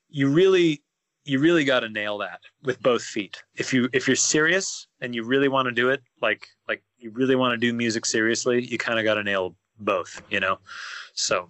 [0.09, 0.81] you really
[1.23, 3.41] you really got to nail that with both feet.
[3.55, 7.11] If you if you're serious and you really want to do it, like like you
[7.11, 10.59] really want to do music seriously, you kind of got to nail both, you know.
[11.13, 11.49] So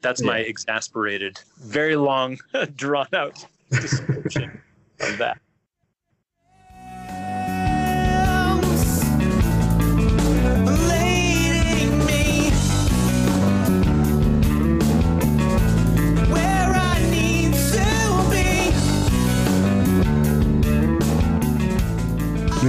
[0.00, 2.38] that's my exasperated, very long,
[2.74, 4.60] drawn out description
[5.00, 5.38] of that.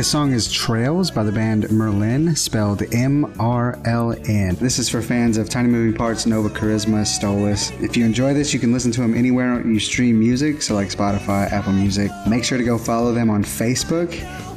[0.03, 0.09] Be.
[0.09, 4.55] This song is Trails by the band Merlin, spelled M R L N.
[4.55, 7.71] This is for fans of Tiny Moving Parts, Nova Charisma, Stolas.
[7.81, 10.89] If you enjoy this, you can listen to them anywhere you stream music, so like
[10.89, 12.11] Spotify, Apple Music.
[12.27, 14.11] Make sure to go follow them on Facebook,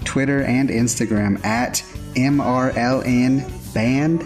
[0.04, 1.74] Twitter, and Instagram at
[2.16, 4.22] MRLN Band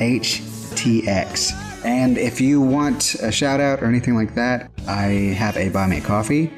[0.00, 1.84] HTX.
[1.84, 5.86] And if you want a shout out or anything like that, I have a Buy
[5.86, 6.50] Me Coffee.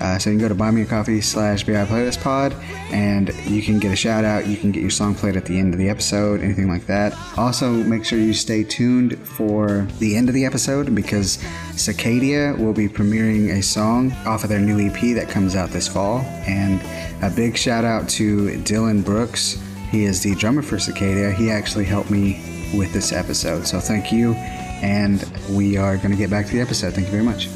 [0.00, 2.52] Uh, so you can go to buy me a coffee slash VI playlist pod
[2.90, 4.46] and you can get a shout out.
[4.46, 7.16] You can get your song played at the end of the episode, anything like that.
[7.36, 11.38] Also, make sure you stay tuned for the end of the episode because
[11.72, 15.88] Cicadia will be premiering a song off of their new EP that comes out this
[15.88, 16.20] fall.
[16.46, 16.80] And
[17.22, 19.60] a big shout out to Dylan Brooks.
[19.90, 21.32] He is the drummer for Cicadia.
[21.32, 22.42] He actually helped me
[22.76, 23.66] with this episode.
[23.66, 24.34] So thank you.
[24.82, 26.94] And we are going to get back to the episode.
[26.94, 27.48] Thank you very much.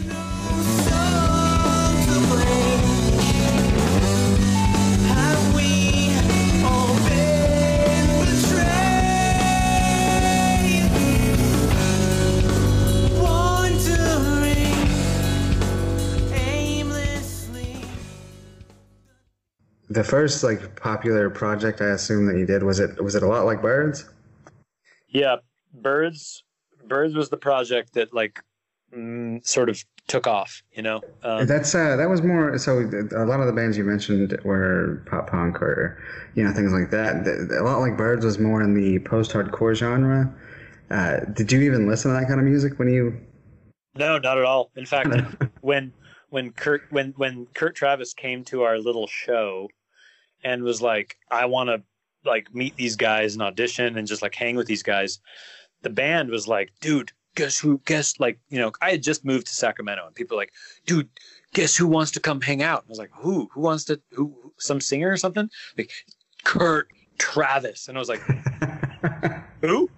[19.90, 23.26] The first like popular project I assume that you did was it was it a
[23.26, 24.08] lot like Birds?
[25.08, 25.36] Yeah,
[25.72, 26.44] birds.
[26.86, 28.42] Birds was the project that like
[28.94, 30.62] mm, sort of took off.
[30.72, 32.80] You know, um, That's uh, that was more so.
[32.80, 36.02] A lot of the bands you mentioned were pop punk or
[36.34, 37.26] you know things like that.
[37.58, 40.34] A lot like Birds was more in the post hardcore genre.
[40.90, 43.18] Uh, did you even listen to that kind of music when you?
[43.94, 44.70] no, not at all.
[44.76, 45.10] In fact,
[45.60, 45.92] when
[46.30, 49.68] when Kurt when when Kurt Travis came to our little show
[50.44, 51.82] and was like, I want to
[52.24, 55.20] like meet these guys and audition and just like hang with these guys.
[55.82, 57.80] The band was like, dude, guess who?
[57.84, 60.52] Guess like you know, I had just moved to Sacramento and people were like,
[60.86, 61.08] dude,
[61.54, 62.84] guess who wants to come hang out?
[62.86, 63.48] I was like, who?
[63.52, 64.00] Who wants to?
[64.12, 64.52] Who?
[64.58, 65.48] Some singer or something?
[65.76, 65.90] Like
[66.44, 68.20] Kurt Travis, and I was like,
[69.60, 69.88] who?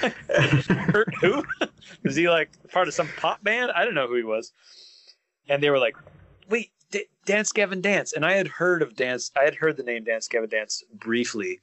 [0.28, 1.44] Kurt who?
[2.04, 3.70] was he like part of some pop band?
[3.74, 4.52] I don't know who he was.
[5.48, 5.96] And they were like,
[6.48, 6.70] wait,
[7.24, 8.12] Dance Gavin Dance.
[8.12, 11.60] And I had heard of Dance, I had heard the name Dance Gavin Dance briefly,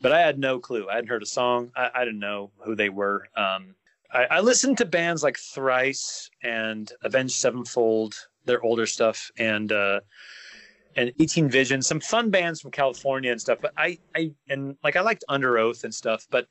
[0.00, 0.88] but I had no clue.
[0.88, 1.70] I hadn't heard a song.
[1.76, 3.28] I, I didn't know who they were.
[3.36, 3.74] Um,
[4.12, 8.14] I, I listened to bands like Thrice and Avenged Sevenfold,
[8.44, 10.00] their older stuff, and uh,
[10.96, 13.58] and 18 Vision, some fun bands from California and stuff.
[13.62, 16.46] But I, I and like I liked Underoath and stuff, but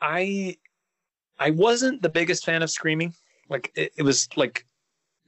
[0.00, 0.56] I
[1.38, 3.14] I wasn't the biggest fan of screaming.
[3.48, 4.66] Like it, it was like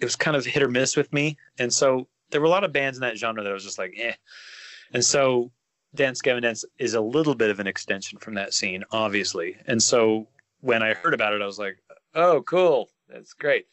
[0.01, 2.65] it was kind of hit or miss with me, and so there were a lot
[2.65, 4.15] of bands in that genre that I was just like, eh.
[4.93, 5.51] And so
[5.95, 9.57] Dance Gavin Dance is a little bit of an extension from that scene, obviously.
[9.67, 10.27] And so
[10.61, 11.79] when I heard about it, I was like,
[12.15, 13.67] oh, cool, that's great.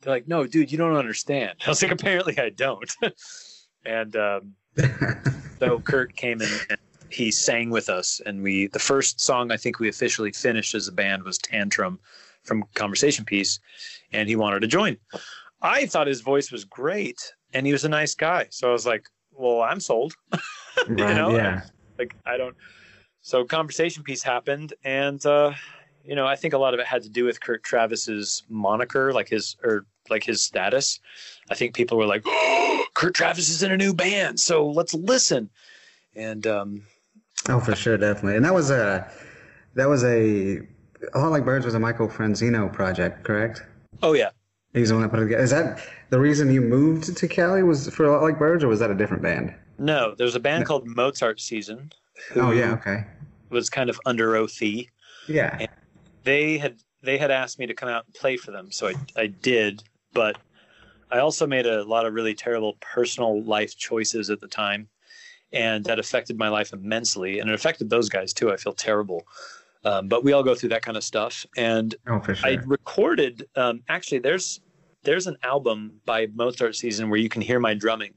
[0.00, 1.58] They're like, no, dude, you don't understand.
[1.66, 2.90] I was like, apparently I don't.
[3.84, 4.54] and um,
[5.58, 6.78] so Kurt came in and
[7.10, 10.88] he sang with us, and we the first song I think we officially finished as
[10.88, 12.00] a band was Tantrum
[12.42, 13.60] from Conversation Piece,
[14.12, 14.96] and he wanted to join.
[15.62, 18.46] I thought his voice was great, and he was a nice guy.
[18.50, 20.14] So I was like, well, I'm sold.
[20.88, 21.62] you Right, know, yeah.
[21.98, 22.56] like I don't.
[23.22, 25.52] So Conversation Piece happened, and uh,
[26.04, 29.12] you know, I think a lot of it had to do with Kurt Travis's moniker,
[29.12, 31.00] like his or like his status.
[31.50, 34.94] I think people were like, oh, Kurt Travis is in a new band, so let's
[34.94, 35.50] listen.
[36.14, 36.82] And um,
[37.48, 38.36] Oh, for sure, definitely.
[38.36, 39.10] And that was a
[39.74, 40.60] that was a
[41.14, 43.62] a lot like birds was a Michael Franzino project, correct?
[44.02, 44.30] oh yeah,
[44.72, 45.42] He's the one that put it together.
[45.42, 47.62] Is that the reason you moved to Cali?
[47.62, 49.54] Was for a lot like birds, or was that a different band?
[49.78, 51.92] no, there was a band called Mozart Season.
[52.34, 53.04] Oh yeah, okay,
[53.50, 54.88] It was kind of under oathy.
[55.28, 55.66] yeah.
[56.24, 58.94] they had they had asked me to come out and play for them, so I
[59.16, 60.36] I did, but
[61.10, 64.88] I also made a lot of really terrible personal life choices at the time,
[65.52, 68.50] and that affected my life immensely, and it affected those guys too.
[68.52, 69.26] I feel terrible,
[69.86, 72.36] um, but we all go through that kind of stuff, and Oh, sure.
[72.42, 73.46] I recorded.
[73.54, 74.60] Um, actually, there's
[75.04, 78.14] there's an album by Mozart Season where you can hear my drumming.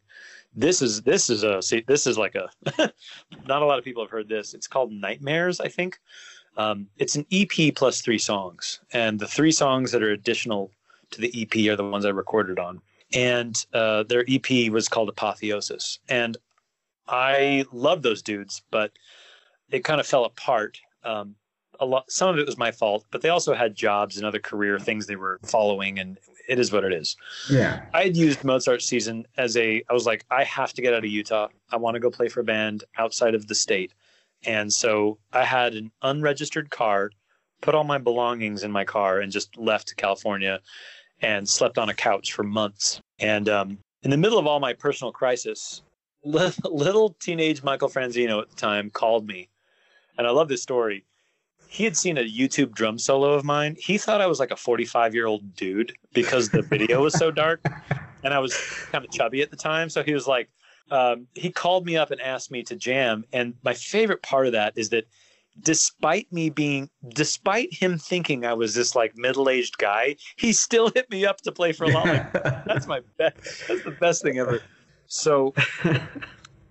[0.56, 2.50] This is this is a see, this is like a
[3.48, 4.56] not a lot of people have heard this.
[4.56, 6.00] It's called Nightmares, I think.
[6.58, 10.72] Um, it's an EP plus three songs, and the three songs that are additional
[11.12, 12.82] to the EP are the ones I recorded on.
[13.14, 16.36] And uh, their EP was called Apotheosis, and
[17.08, 18.92] I love those dudes, but
[19.70, 20.80] it kind of fell apart.
[21.04, 21.36] Um,
[21.80, 24.40] a lot, some of it was my fault, but they also had jobs and other
[24.40, 26.18] career things they were following, and
[26.48, 27.16] it is what it is.
[27.50, 27.86] yeah.
[27.94, 31.06] I had used Mozart season as a I was like, I have to get out
[31.06, 31.48] of Utah.
[31.72, 33.94] I want to go play for a band outside of the state.
[34.46, 37.12] And so I had an unregistered car,
[37.62, 40.62] put all my belongings in my car and just left to California
[41.22, 43.02] and slept on a couch for months.
[43.20, 45.82] And um, in the middle of all my personal crisis,
[46.24, 49.50] little teenage Michael Franzino at the time called me.
[50.18, 51.06] And I love this story.
[51.72, 53.78] He had seen a YouTube drum solo of mine.
[53.80, 57.30] He thought I was like a 45 year old dude because the video was so
[57.30, 57.64] dark
[58.24, 58.58] and I was
[58.92, 59.88] kind of chubby at the time.
[59.88, 60.50] So he was like,
[60.90, 63.24] um, he called me up and asked me to jam.
[63.32, 65.06] And my favorite part of that is that
[65.62, 70.90] despite me being, despite him thinking I was this like middle aged guy, he still
[70.90, 72.08] hit me up to play for a lot.
[72.08, 72.34] Like,
[72.66, 73.68] that's my best.
[73.68, 74.64] That's the best thing ever.
[75.06, 75.54] So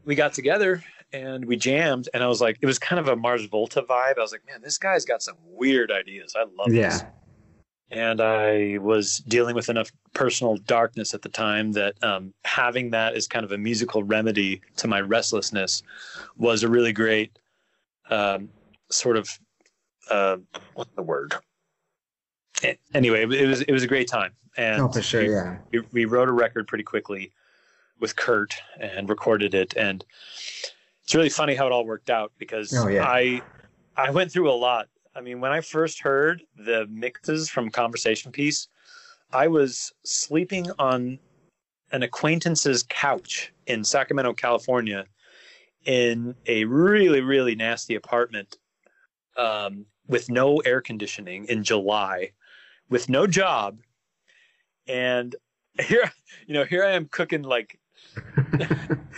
[0.04, 0.82] we got together
[1.12, 4.18] and we jammed, and I was like, it was kind of a Mars Volta vibe.
[4.18, 6.34] I was like, man, this guy's got some weird ideas.
[6.36, 7.08] I love this yeah.
[7.90, 13.14] and I was dealing with enough personal darkness at the time that um, having that
[13.14, 15.82] as kind of a musical remedy to my restlessness
[16.36, 17.38] was a really great
[18.10, 18.48] um,
[18.90, 19.30] sort of
[20.10, 20.36] uh,
[20.74, 21.34] what's the word?
[22.92, 25.22] Anyway, it was it was a great time, and Oh, for sure.
[25.22, 25.58] we- Yeah.
[25.70, 27.30] we, we wrote a record pretty quickly
[28.00, 30.04] with Kurt and recorded it and
[31.08, 33.02] it's really funny how it all worked out because Oh, yeah.
[33.02, 33.40] I
[33.96, 34.88] I went through a lot.
[35.16, 38.68] I mean, when I first heard the mixes from Conversation Piece,
[39.32, 41.18] I was sleeping on
[41.92, 45.06] an acquaintance's couch in Sacramento, California,
[45.86, 48.58] in a really, really nasty apartment
[49.38, 52.32] um, with no air conditioning in July,
[52.90, 53.78] with no job,
[54.86, 55.34] and
[55.80, 56.12] here,
[56.46, 57.77] you know, here I am cooking like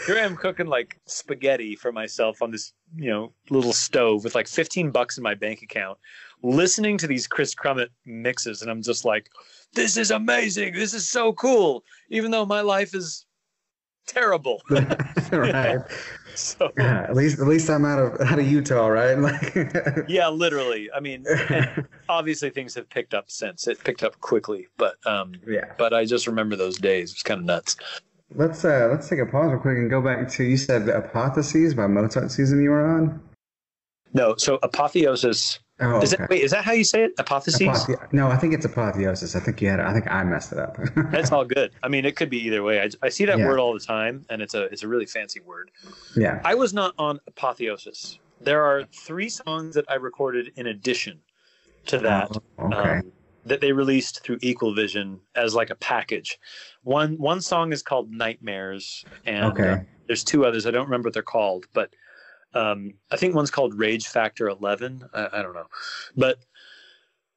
[0.07, 4.35] Here I am cooking like spaghetti for myself on this, you know, little stove with
[4.35, 5.99] like 15 bucks in my bank account,
[6.43, 9.29] listening to these Kris Crummett mixes, and I'm just like,
[9.75, 10.75] this is amazing.
[10.75, 11.85] This is so cool.
[12.11, 13.27] Even though my life is
[14.07, 14.63] terrible.
[15.33, 15.79] right.
[16.35, 19.19] so Yeah, at least at least I'm out of out of Utah, right?
[19.21, 19.55] Like
[20.09, 20.89] yeah, literally.
[20.95, 21.25] I mean,
[22.09, 23.67] obviously things have picked up since.
[23.69, 25.73] It picked up quickly, but um, yeah.
[25.79, 27.11] but I just remember those days.
[27.11, 27.77] It was kind of nuts.
[28.35, 31.75] Let's uh let's take a pause real quick and go back to you said Apotheoses
[31.75, 33.21] by Mozart season you were on.
[34.13, 35.61] No, so apotheosis.
[35.81, 36.23] Oh, Is okay.
[36.23, 36.43] that wait?
[36.43, 37.17] Is that how you say it?
[37.17, 37.69] Apotheoses.
[37.87, 39.35] Apothe- no, I think it's apotheosis.
[39.35, 39.81] I think you had.
[39.81, 40.77] I think I messed it up.
[41.11, 41.73] That's all good.
[41.83, 42.81] I mean, it could be either way.
[42.83, 43.47] I, I see that Yeah.
[43.47, 45.71] word all the time, and it's a it's a really fancy word.
[46.17, 46.41] yeah.
[46.45, 48.19] I was not on apotheosis.
[48.41, 51.21] There are three songs that I recorded in addition
[51.87, 52.31] to that.
[52.59, 52.91] Oh, okay.
[52.99, 53.13] um,
[53.45, 56.39] that they released through Equal Vision as like a package.
[56.83, 59.69] One one song is called Nightmares, and Okay.
[59.71, 60.67] uh, there's two others.
[60.67, 61.91] I don't remember what they're called, but
[62.53, 65.05] um, I think one's called Rage Factor 11.
[65.15, 65.67] I, I don't know,
[66.17, 66.39] but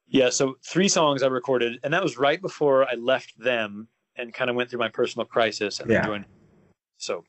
[0.06, 0.30] yeah.
[0.30, 4.50] So three songs I recorded, and that was right before I left them and kind
[4.50, 6.24] of went through my personal crisis and then joined.
[6.98, 7.24] So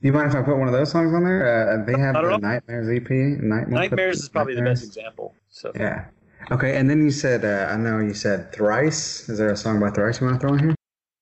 [0.00, 1.80] Do you mind if I put one of those songs on there?
[1.80, 2.36] Uh, they have the know.
[2.36, 3.10] Nightmares EP.
[3.10, 5.34] Night- Nightmares is probably the best example.
[5.50, 6.06] So Yeah.
[6.50, 9.28] Okay, and then you said, uh, I know you said Thrice.
[9.28, 10.74] Is there a song by Thrice you want to throw in here?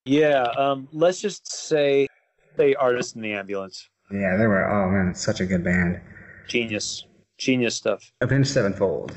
[0.05, 0.43] yeah.
[0.57, 2.09] Um, let's just say,
[2.57, 3.89] say artist in the ambulance.
[4.11, 4.65] Yeah, they were.
[4.69, 6.01] Oh man, it's such a good band.
[6.49, 7.05] Genius,
[7.39, 8.11] genius stuff.
[8.21, 9.15] Avenged Sevenfold.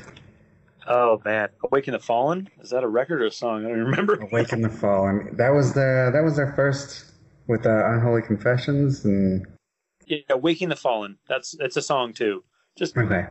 [0.86, 3.64] Oh man, Awaken the Fallen is that a record or a song?
[3.64, 4.14] I don't remember.
[4.20, 5.30] Awaken the Fallen.
[5.32, 7.06] That was the that was their first
[7.48, 9.46] with uh, Unholy Confessions and
[10.06, 11.18] Yeah, Waking the Fallen.
[11.28, 12.44] That's that's a song too.
[12.76, 13.26] Just okay,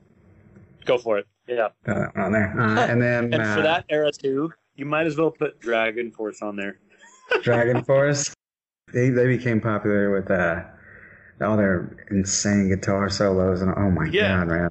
[0.86, 1.28] go for it.
[1.48, 2.60] Yeah, got that one on there.
[2.60, 6.42] Uh, and then and uh, for that era too, you might as well put DragonForce
[6.42, 6.80] on there.
[7.44, 8.34] DragonForce,
[8.94, 10.64] they they became popular with uh,
[11.42, 14.38] all their insane guitar solos and oh my Yeah.
[14.38, 14.70] god, man!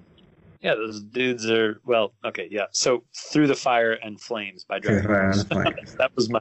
[0.62, 2.14] Yeah, those dudes are well.
[2.25, 2.66] Okay, yeah.
[2.70, 5.95] So Through the Fire and Flames by Through the Dragon Fire and Force.
[5.99, 6.41] that was my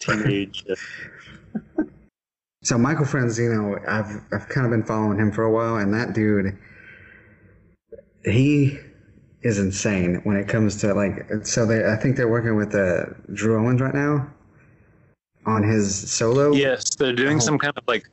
[0.00, 0.64] teenage.
[0.68, 0.74] uh,
[2.62, 6.14] So Michael Franzino, I've I've kind of been following him for a while, and that
[6.14, 6.58] dude,
[8.24, 8.78] he
[9.42, 11.26] is insane when it comes to like.
[11.44, 14.28] So they, I think they're working with uh, Drew Owens right now
[15.44, 16.52] on his solo.
[16.52, 17.40] yes, they're doing Oh.
[17.40, 18.04] some kind of like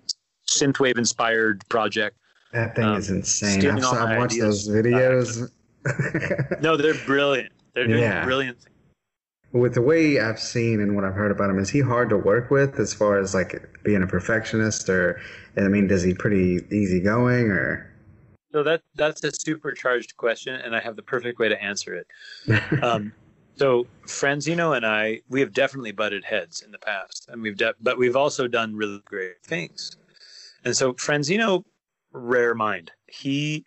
[0.47, 2.15] synthwave inspired project.
[2.51, 3.65] that thing um, is insane.
[3.67, 5.49] I've, I've watched those videos.
[6.61, 7.51] No, they're brilliant.
[7.73, 8.23] They're doing Yeah.
[8.23, 8.57] brilliant.
[8.61, 8.69] things.
[9.51, 12.17] with the way I've seen and what I've heard about him, is he hard to
[12.17, 15.19] work with as far as like being a perfectionist, or
[15.57, 17.89] I mean, does he pretty easygoing or?
[18.53, 22.07] So that that's a supercharged question, and I have the perfect way to answer it.
[22.83, 23.13] Um,
[23.55, 27.75] so Franzino and I, we have definitely butted heads in the past, and we've de-
[27.81, 29.95] but we've also done really great things.
[30.65, 31.63] And so Franzino,
[32.11, 33.65] rare mind, he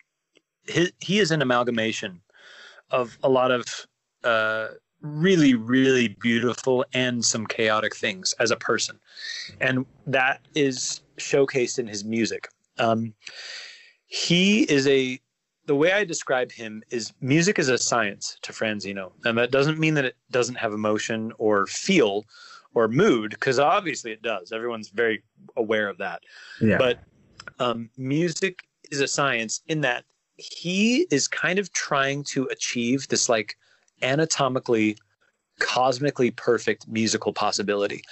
[0.67, 2.21] he, he is an amalgamation
[2.91, 3.65] of a lot of
[4.23, 4.67] uh,
[5.01, 8.99] really really beautiful and some chaotic things as a person,
[9.59, 12.49] and that is showcased in his music.
[12.77, 13.13] Um,
[14.07, 15.19] he is a
[15.65, 19.77] the way I describe him is music is a science to Franzino, and that doesn't
[19.77, 22.25] mean that it doesn't have emotion or feel
[22.73, 24.51] or mood, because obviously it does.
[24.51, 25.23] Everyone's very
[25.57, 26.21] aware of that.
[26.61, 26.77] Yeah.
[26.77, 26.99] But
[27.59, 30.05] um, music is a science in that
[30.37, 33.57] he is kind of trying to achieve this like
[34.01, 34.97] anatomically
[35.59, 38.01] cosmically perfect musical possibility.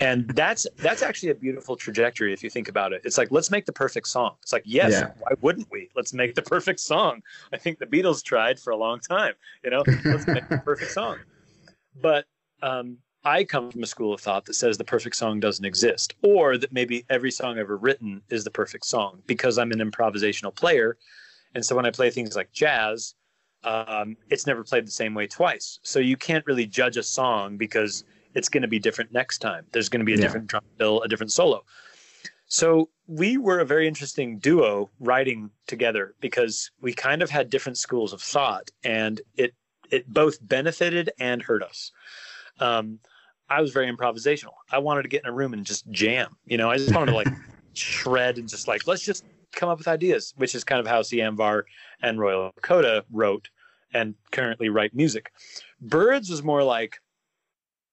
[0.00, 3.02] And that's that's actually a beautiful trajectory if you think about it.
[3.04, 4.34] It's like let's make the perfect song.
[4.42, 5.12] It's like yes Yeah.
[5.18, 5.90] why wouldn't we?
[5.94, 7.22] Let's make the perfect song.
[7.52, 9.84] I think the beatles tried for a long time you know?
[10.04, 11.18] Let's make the perfect song.
[12.00, 12.26] But
[12.62, 16.14] um, i come from a school of thought that says the perfect song doesn't exist
[16.22, 20.54] or that maybe every song ever written is the perfect song because i'm an improvisational
[20.54, 20.96] player.
[21.54, 23.14] And so when i play things like jazz
[23.64, 25.78] um, it's never played the same way twice.
[25.82, 28.04] So you can't really judge a song because
[28.34, 29.66] it's going to be different next time.
[29.72, 30.22] There's going to be a Yeah.
[30.22, 31.64] different drum fill, a different solo.
[32.46, 37.78] So we were a very interesting duo writing together because we kind of had different
[37.78, 39.54] schools of thought, and it
[39.90, 41.92] it both benefited and hurt us.
[42.60, 43.00] Um,
[43.48, 44.54] I was very improvisational.
[44.70, 46.36] I wanted to get in a room and just jam.
[46.46, 47.30] You know, I just wanted to like
[47.74, 49.24] shred and just like let's just
[49.54, 51.62] come up with ideas, which is kind of how Sianvar
[52.02, 53.48] and Royal Coda wrote
[53.94, 55.32] and currently write music.
[55.80, 56.98] Birds was more like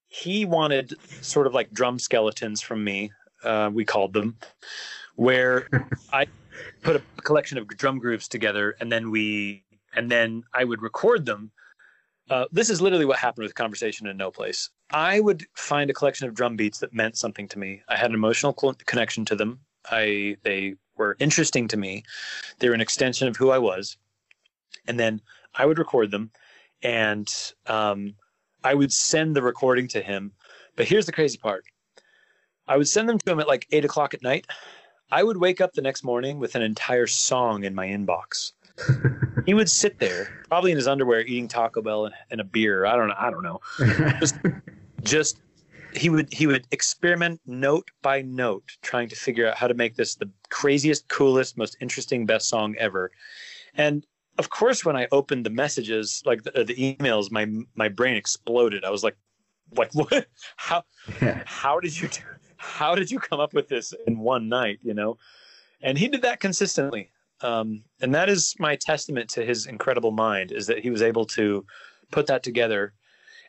[0.07, 3.11] he wanted sort of like drum skeletons from me,
[3.43, 4.37] uh, we called them,
[5.15, 5.67] where
[6.13, 6.27] I
[6.81, 11.25] put a collection of drum grooves together and then we and then I would record
[11.25, 11.51] them.
[12.29, 14.69] Uh, this is literally what happened with Conversation in No Place.
[14.91, 17.81] I would find a collection of drum beats that meant something to me.
[17.87, 19.59] I had an emotional connection to them.
[19.89, 22.03] I they were interesting to me.
[22.59, 23.97] They were an extension of who I was,
[24.87, 25.21] and then
[25.55, 26.29] I would record them,
[26.83, 27.27] and
[27.65, 28.13] um,
[28.63, 30.33] I would send the recording to him.
[30.75, 31.63] But here's the crazy part:
[32.67, 34.45] I would send them to him at like eight o'clock at night.
[35.11, 38.51] I would wake up the next morning with an entire song in my inbox.
[39.47, 42.85] he would sit there, probably in his underwear, eating Taco Bell and, and a beer.
[42.85, 43.15] I don't know.
[43.17, 43.59] I don't know
[45.03, 45.39] just
[45.93, 49.95] he would he would experiment note by note trying to figure out how to make
[49.95, 53.11] this the craziest coolest most interesting best song ever.
[53.73, 54.05] And
[54.37, 58.83] of course when i opened the messages like the, the emails my my brain exploded.
[58.83, 59.17] I was like
[59.75, 60.27] like what?
[60.57, 60.83] How
[61.45, 62.21] how did you do
[62.57, 65.17] how did you come up with this in one night you know?
[65.81, 67.11] And he did that consistently.
[67.41, 71.25] Um, and that is my testament to his incredible mind is that he was able
[71.27, 71.65] to
[72.11, 72.93] put that together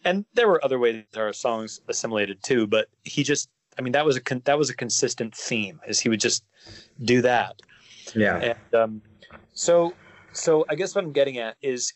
[0.05, 3.49] and there were other ways our songs assimilated too but he just
[3.79, 6.45] i mean that was a con- that was a consistent theme is he would just
[7.05, 7.61] do that
[8.15, 8.37] yeah.
[8.37, 9.03] and um,
[9.53, 9.93] so
[10.33, 11.93] so i guess what i'm getting at is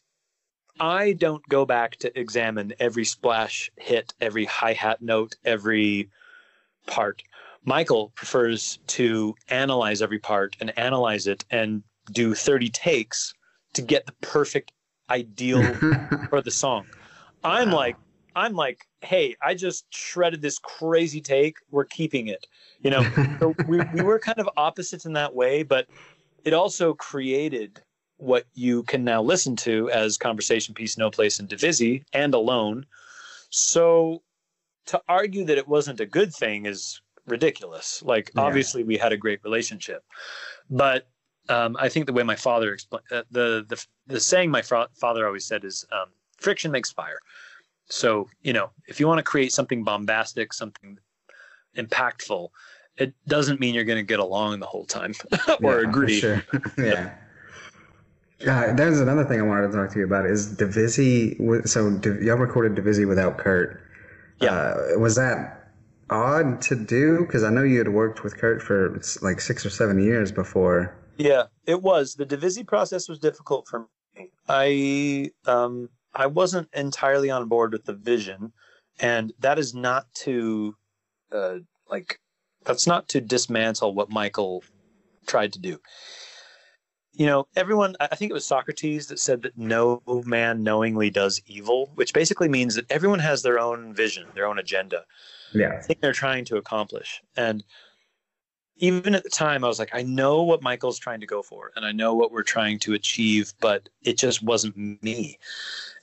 [0.81, 6.09] i don't go back to examine every splash hit every hi-hat note every
[6.87, 7.23] part
[7.65, 11.83] michael prefers to analyze every part and analyze it and
[12.13, 13.35] do 30 takes
[13.73, 14.73] to get the perfect
[15.11, 15.63] ideal
[16.31, 16.87] for the song.
[17.45, 17.76] I'm Wow.
[17.76, 17.97] like,
[18.36, 21.59] I'm like, hey, I just shredded this crazy take.
[21.70, 22.47] We're keeping it.
[22.82, 23.07] You know,
[23.38, 25.86] so we, we were kind of opposites in that way, but
[26.45, 27.82] it also created
[28.16, 32.86] what you can now listen to as Conversation Piece, No Place in Divisi and Alone.
[33.51, 34.22] So
[34.86, 38.03] to argue that it wasn't a good thing is ridiculous.
[38.03, 38.42] Like, Yeah.
[38.42, 40.05] obviously, we had a great relationship,
[40.70, 41.09] but
[41.49, 44.88] um, I think the way my father explained uh, the, the the saying my fa-
[44.95, 46.09] father always said is um,
[46.45, 47.18] friction makes fire.
[47.86, 50.99] So you know, if you want to create something bombastic, something
[51.76, 52.49] impactful,
[52.97, 55.12] it doesn't mean you're going to get along the whole time
[55.62, 56.20] or Yeah, agree.
[56.20, 56.45] Sure.
[56.78, 57.14] yeah.
[58.47, 61.68] Uh, there's another thing I wanted to talk to you about is Divisi.
[61.68, 63.80] So y'all recorded Divisi without Kurt.
[64.40, 64.53] Yeah.
[64.53, 65.70] Uh, was that
[66.11, 67.20] odd to do?
[67.20, 70.95] Because I know you had worked with Kurt for like six or seven years before.
[71.16, 72.14] Yeah, it was.
[72.14, 73.86] The Divisi process was difficult for
[74.16, 74.30] me.
[74.49, 78.53] I um I wasn't entirely on board with the vision,
[79.01, 80.77] and that is not to
[81.33, 81.59] uh
[81.89, 82.19] like
[82.65, 84.65] that's not to dismantle what Michael
[85.27, 85.81] tried to do.
[87.12, 91.41] You know, everyone I think it was Socrates that said that no man knowingly does
[91.47, 95.05] evil, which basically means that everyone has their own vision, their own agenda
[95.53, 95.81] Yeah.
[95.81, 97.23] thing they're trying to accomplish.
[97.37, 97.62] And
[98.79, 101.71] even at the time, I was like, I know what Michael's trying to go for,
[101.77, 105.39] and I know what we're trying to achieve, but it just wasn't me.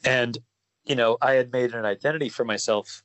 [0.05, 0.37] And
[0.85, 3.03] you know, I had made an identity for myself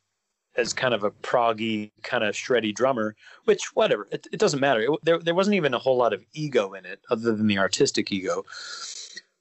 [0.57, 4.81] as kind of a proggy, kind of shreddy drummer, which whatever, it, it doesn't matter.
[4.81, 7.59] It, there, there wasn't even a whole lot of ego in it, other than the
[7.59, 8.45] artistic ego.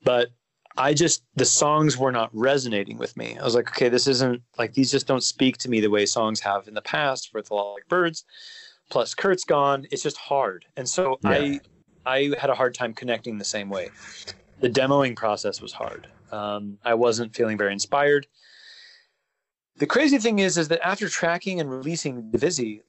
[0.03, 0.30] But
[0.78, 3.38] I just the songs were not resonating with me.
[3.39, 6.06] I was like, okay, this isn't like these just don't speak to me the way
[6.06, 8.26] songs have in the past for the like birds.
[8.89, 9.88] Plus Kurt's gone.
[9.91, 10.66] It's just hard.
[10.76, 11.62] And so I
[12.06, 13.89] I had a hard time connecting the same way.
[14.60, 16.08] The demoing process was hard.
[16.36, 18.27] Um, I wasn't feeling very inspired.
[19.77, 22.81] The crazy thing is, is that after tracking and releasing Divisi,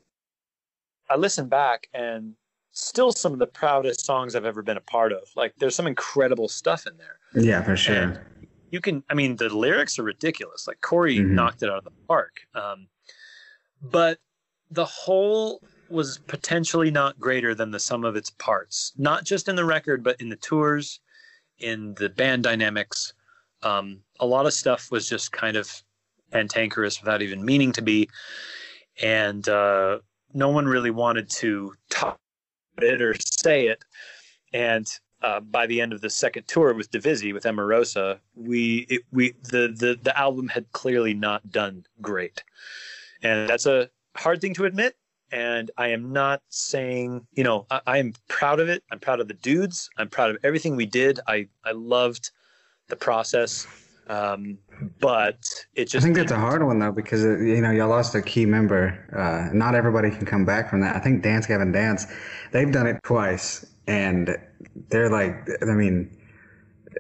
[1.09, 2.35] I listened back and
[2.73, 5.23] still some of the proudest songs I've ever been a part of.
[5.37, 7.97] Like there's some incredible stuff in there Yeah, for sure.
[7.97, 8.21] And
[8.71, 11.31] you can i mean the lyrics are ridiculous like corey Mhm.
[11.31, 12.89] knocked it out of the park um,
[13.81, 14.19] but
[14.73, 19.55] the whole was potentially not greater than the sum of its parts not just in
[19.57, 21.01] the record but in the tours
[21.59, 23.15] in the band dynamics
[23.67, 25.71] um, a lot of stuff was just kind of
[26.33, 28.09] cantankerous without even meaning to be
[29.03, 29.99] and uh,
[30.35, 32.19] no one really wanted to talk
[32.79, 33.83] it or say it
[34.53, 34.87] and
[35.23, 39.33] uh, by the end of the second tour with Divisi with Emarosa, we it, we
[39.45, 42.45] the, the the album had clearly not done great,
[43.23, 44.95] and that's a hard thing to admit.
[45.33, 48.85] And I am not saying, you know, I, I am proud of it.
[48.93, 49.91] I'm proud of the dudes.
[49.97, 51.19] I'm proud of everything we did.
[51.27, 52.31] I I loved
[52.89, 53.67] the process,
[54.09, 54.59] um,
[55.01, 55.39] but
[55.75, 58.15] it just I think that's a hard one though because uh, you know y'all lost
[58.15, 58.99] a key member.
[59.17, 60.97] Uh, not everybody can come back from that.
[60.97, 62.07] I think Dance Gavin Dance,
[62.53, 64.37] they've done it twice, and
[64.91, 66.16] they're like, I mean,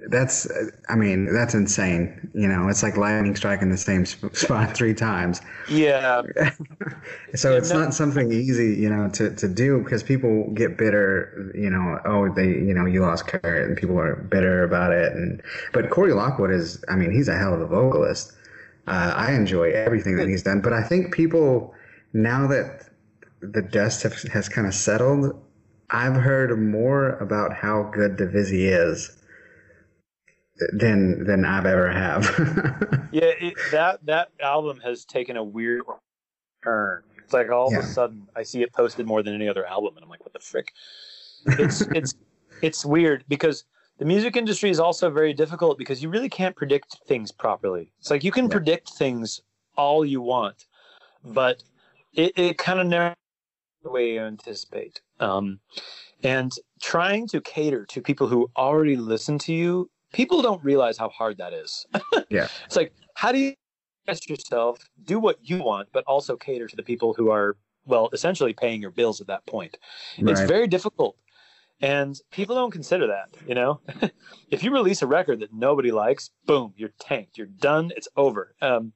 [0.08, 0.46] that's,
[0.88, 2.30] I mean, that's insane.
[2.34, 5.40] You know, it's like lightning striking the same spot three times.
[5.68, 6.22] yeah
[7.34, 11.50] So it's no- not something easy, you know, to, to do because people get bitter,
[11.54, 15.12] you know, oh, they, you know, you lost Kurt and people are bitter about it.
[15.12, 15.42] And,
[15.72, 18.32] but Cory Lockwood is, I mean, he's a hell of a vocalist.
[18.86, 21.74] Uh, I enjoy everything that he's done, but I think people,
[22.12, 22.88] now that
[23.40, 25.42] the dust have, has kind of settled,
[25.90, 29.16] I've heard more about how good Divisi is
[30.72, 32.24] than than I've ever have.
[33.12, 35.82] Yeah, it, that that album has taken a weird
[36.62, 37.02] turn.
[37.24, 37.78] It's like all Yeah.
[37.78, 40.24] of a sudden I see it posted more than any other album, and I'm like,
[40.24, 40.72] what the frick?
[41.46, 42.14] It's it's
[42.62, 43.64] it's weird because
[43.98, 47.90] the music industry is also very difficult because you really can't predict things properly.
[48.00, 48.50] It's like you can Yeah.
[48.52, 49.40] predict things
[49.76, 50.66] all you want,
[51.24, 51.62] but
[52.12, 53.14] it, it kind of never
[53.82, 55.00] the way you anticipate.
[55.20, 55.60] Um,
[56.22, 56.52] and
[56.82, 61.38] trying to cater to people who already listen to you, people don't realize how hard
[61.38, 61.86] that is.
[62.28, 62.48] Yeah.
[62.64, 63.54] It's like, how do you
[64.06, 68.08] express yourself, do what you want, but also cater to the people who are, well,
[68.12, 69.78] essentially paying your bills at that point?
[70.18, 71.16] It's very difficult.
[71.80, 73.80] And people don't consider that, you know?
[74.50, 77.38] if you release a record that nobody likes, boom, you're tanked.
[77.38, 77.92] You're done.
[77.96, 78.54] It's over.
[78.60, 78.92] Um,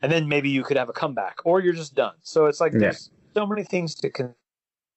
[0.00, 2.14] and then maybe you could have a comeback or you're just done.
[2.22, 2.78] So it's like Yeah.
[2.78, 4.34] there's so many things to con-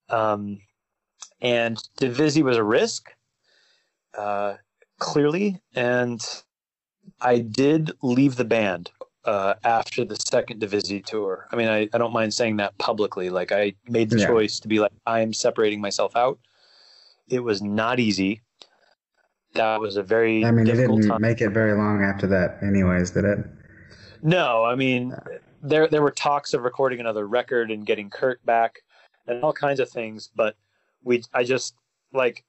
[0.10, 0.60] um
[1.42, 3.10] and Divisi was a risk
[4.18, 4.56] uh
[5.16, 6.44] clearly and
[7.22, 8.92] I did leave the band
[9.24, 11.48] uh, after the second Divisi tour.
[11.54, 13.30] I mean, I, I don't mind saying that publicly.
[13.30, 14.28] Like, I made the Yeah.
[14.28, 16.38] choice to be like, I am separating myself out.
[17.30, 18.42] It was not easy.
[19.54, 21.22] That was a very I mean, it difficult didn't time.
[21.22, 23.40] make it very long after that, anyways, did it?
[24.22, 25.16] No, I mean,
[25.64, 28.82] there there were talks of recording another record and getting Kurt back,
[29.28, 30.30] and all kinds of things.
[30.36, 30.58] But
[31.06, 31.74] we, I just
[32.12, 32.44] like,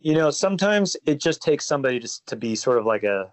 [0.00, 3.32] you know, sometimes it just takes somebody just to be sort of like a.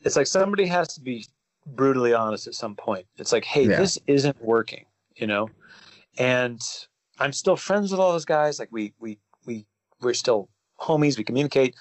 [0.00, 1.26] It's like somebody has to be
[1.66, 3.06] brutally honest at some point.
[3.16, 3.78] It's like, hey, Yeah.
[3.78, 4.84] this isn't working,
[5.16, 5.50] you know,
[6.18, 6.60] and
[7.18, 8.58] I'm still friends with all those guys.
[8.58, 9.66] Like we we we
[10.00, 10.48] we're still
[10.80, 11.16] homies.
[11.16, 11.74] We communicate.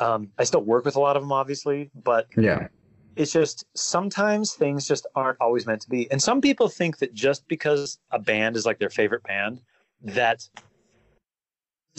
[0.00, 2.68] Um, I still work with a lot of them, obviously, but Yeah.
[3.16, 6.08] it's just sometimes things just aren't always meant to be.
[6.12, 9.60] And some people think that just because a band is like their favorite band,
[10.02, 10.48] that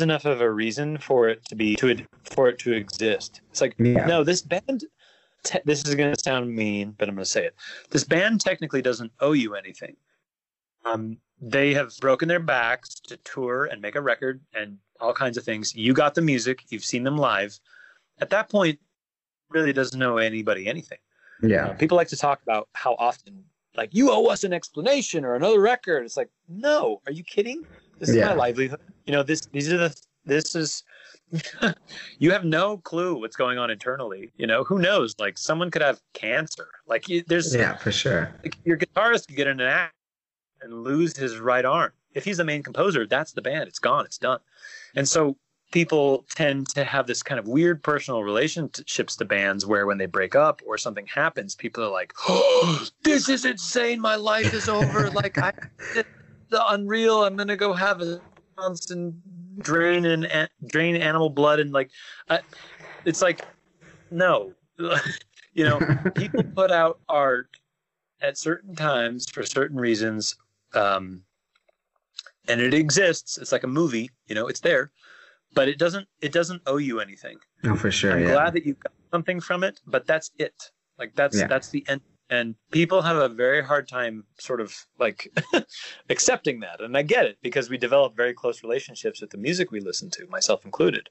[0.02, 3.42] enough of a reason for it to be to for it to exist.
[3.52, 4.06] It's like Yeah.
[4.06, 4.86] no, this band.
[5.44, 7.56] Te- this is going to sound mean, but I'm going to say it.
[7.92, 9.96] This band technically doesn't owe you anything.
[10.86, 15.38] Um, they have broken their backs to tour and make a record and all kinds
[15.38, 15.74] of things.
[15.74, 16.64] You got the music.
[16.70, 17.58] You've seen them live.
[18.20, 18.80] At that point,
[19.50, 20.98] really doesn't owe anybody anything.
[21.42, 21.74] Uh, Yeah.
[21.74, 23.46] people like to talk about how often,
[23.78, 26.04] like, you owe us an explanation or another record.
[26.06, 27.66] It's like, no, are you kidding?
[28.00, 28.28] This is Yeah.
[28.28, 28.80] my livelihood.
[29.06, 29.96] You know, this, these are the,
[30.26, 30.84] this is,
[32.20, 34.32] you have no clue what's going on internally.
[34.38, 35.16] You know, who knows?
[35.20, 36.68] Like, someone could have cancer.
[36.88, 38.34] Like, you, there's, Yeah, for sure.
[38.44, 39.94] like, your guitarist could get in an accident
[40.62, 41.92] and lose his right arm.
[42.14, 43.68] If he's the main composer, that's the band.
[43.68, 44.06] It's gone.
[44.06, 44.40] It's done.
[44.96, 45.38] And so
[45.72, 50.08] people tend to have this kind of weird personal relationships to bands where when they
[50.08, 54.02] break up or something happens, people are like, oh, this is insane.
[54.02, 55.10] My life is over.
[55.12, 55.52] like, I
[56.50, 57.24] the unreal.
[57.24, 58.22] I'm going to go have a
[58.90, 59.22] and
[59.62, 61.60] drain and an- drain animal blood.
[61.62, 61.90] And like,
[62.30, 62.42] I,
[63.06, 63.42] it's like,
[64.12, 64.54] no,
[65.54, 65.80] you know,
[66.16, 67.48] people put out art
[68.22, 70.36] at certain times for certain reasons
[70.74, 71.24] um,
[72.48, 74.92] and it exists it's like a movie you know it's there
[75.54, 78.12] but it doesn't it doesn't owe you anything No, for sure.
[78.12, 78.34] i'm yeah.
[78.34, 80.54] glad that you got something from it but that's it
[80.98, 81.48] like that's Yeah.
[81.48, 85.32] that's the end and people have a very hard time sort of like
[86.10, 86.82] accepting that.
[86.82, 90.10] And i get it because we develop very close relationships with the music we listen
[90.12, 91.10] to myself included.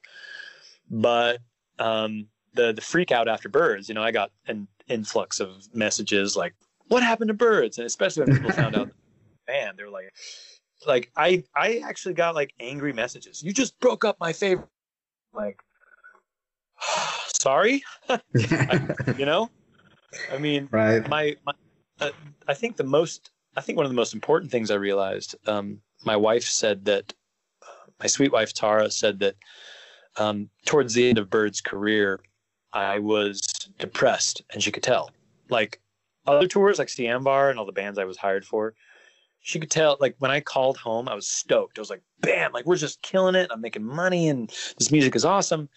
[0.90, 1.40] But
[1.78, 6.34] um the the freak out after birds you know i got an influx of messages
[6.34, 6.54] like
[6.88, 7.76] what happened to birds?
[7.76, 8.90] And especially when people found out
[9.48, 10.12] man they were like
[10.86, 13.42] like i i actually got like angry messages.
[13.42, 14.68] You just broke up my favorite
[15.34, 15.60] like
[17.40, 17.82] sorry?
[18.34, 18.94] Yeah.
[19.18, 19.50] you know
[20.32, 21.08] i mean right.
[21.08, 21.52] my, my
[22.00, 22.10] uh,
[22.46, 25.80] I think the most I think one of the most important things I realized um,
[26.04, 27.12] my wife said that
[28.00, 29.34] my sweet wife Tara said that
[30.16, 32.20] um, towards the end of Bird's career
[32.72, 33.40] I was
[33.78, 35.10] depressed and she could tell.
[35.48, 35.80] Like
[36.26, 38.74] other tours like Sianvar and all the bands I was hired for
[39.40, 41.78] she could tell like when I called home I was stoked.
[41.78, 43.50] I was like bam like we're just killing it.
[43.50, 44.48] I'm making money and
[44.78, 45.68] this music is awesome.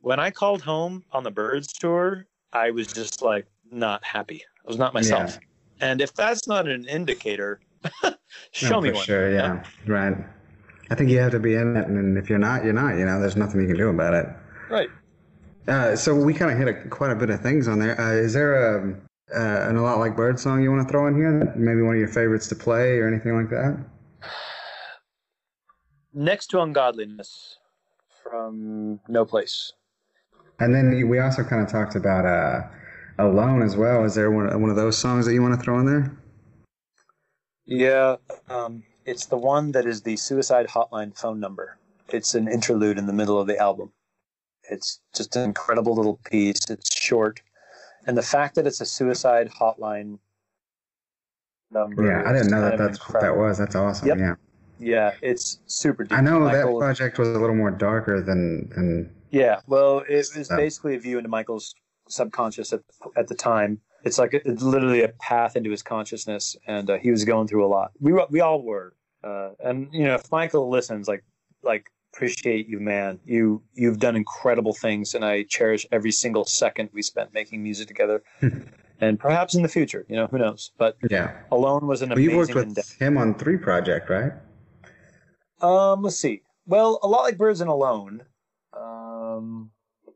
[0.00, 4.42] When I called home on the Birds tour I was just like not happy.
[4.64, 5.38] I was not myself.
[5.80, 7.60] And if that's not an indicator,
[8.52, 9.04] show No, me for one.
[9.04, 9.32] sure.
[9.32, 9.64] Yeah.
[9.86, 10.16] Right.
[10.90, 12.96] I think you have to be in it, and if you're not, you're not.
[12.96, 14.26] You know, there's nothing you can do about it.
[14.70, 14.88] Right.
[15.68, 18.00] Uh, so we kind of hit a, quite a bit of things on there.
[18.00, 18.90] Uh, is there a,
[19.34, 21.52] uh, an a lot like bird song you want to throw in here?
[21.56, 23.78] Maybe one of your favorites to play or anything like that?
[26.14, 27.58] Next to ungodliness
[28.22, 29.72] from No Place.
[30.60, 32.66] And then we also kind of talked about uh,
[33.18, 34.04] alone as well.
[34.04, 36.16] Is there one, one of those songs that you want to throw in there?
[37.64, 38.16] Yeah.
[38.48, 41.78] Um, It's the one that is the suicide hotline phone number.
[42.08, 43.92] It's an interlude in the middle of the album.
[44.70, 46.68] It's just an incredible little piece.
[46.68, 47.40] It's short.
[48.06, 50.18] And the fact that it's a suicide hotline
[51.70, 52.04] number.
[52.04, 53.58] Yeah, I didn't know that that's what that was.
[53.58, 54.08] That's awesome.
[54.08, 54.18] Yep.
[54.18, 54.34] Yeah.
[54.80, 56.16] Yeah, it's super deep.
[56.16, 60.26] I know Michael- that project was a little more darker than than Yeah, well, it
[60.36, 61.74] was basically a view into Michael's
[62.08, 62.80] subconscious at,
[63.16, 63.80] at the time.
[64.04, 67.66] It's like it's literally a path into his consciousness, and uh, he was going through
[67.66, 67.90] a lot.
[68.00, 71.24] We we all were, uh, and you know, if Michael listens, like
[71.62, 73.18] like appreciate you, man.
[73.24, 77.88] You you've done incredible things, and I cherish every single second we spent making music
[77.88, 78.22] together.
[79.00, 80.72] and perhaps in the future, you know, who knows?
[80.78, 81.36] But yeah.
[81.50, 83.04] Alone was an Well, you worked with endeavor.
[83.04, 84.32] him on three project, right?
[85.60, 86.42] Um, let's see.
[86.66, 88.22] Well, a lot like Birds and Alone.
[89.38, 89.70] Um,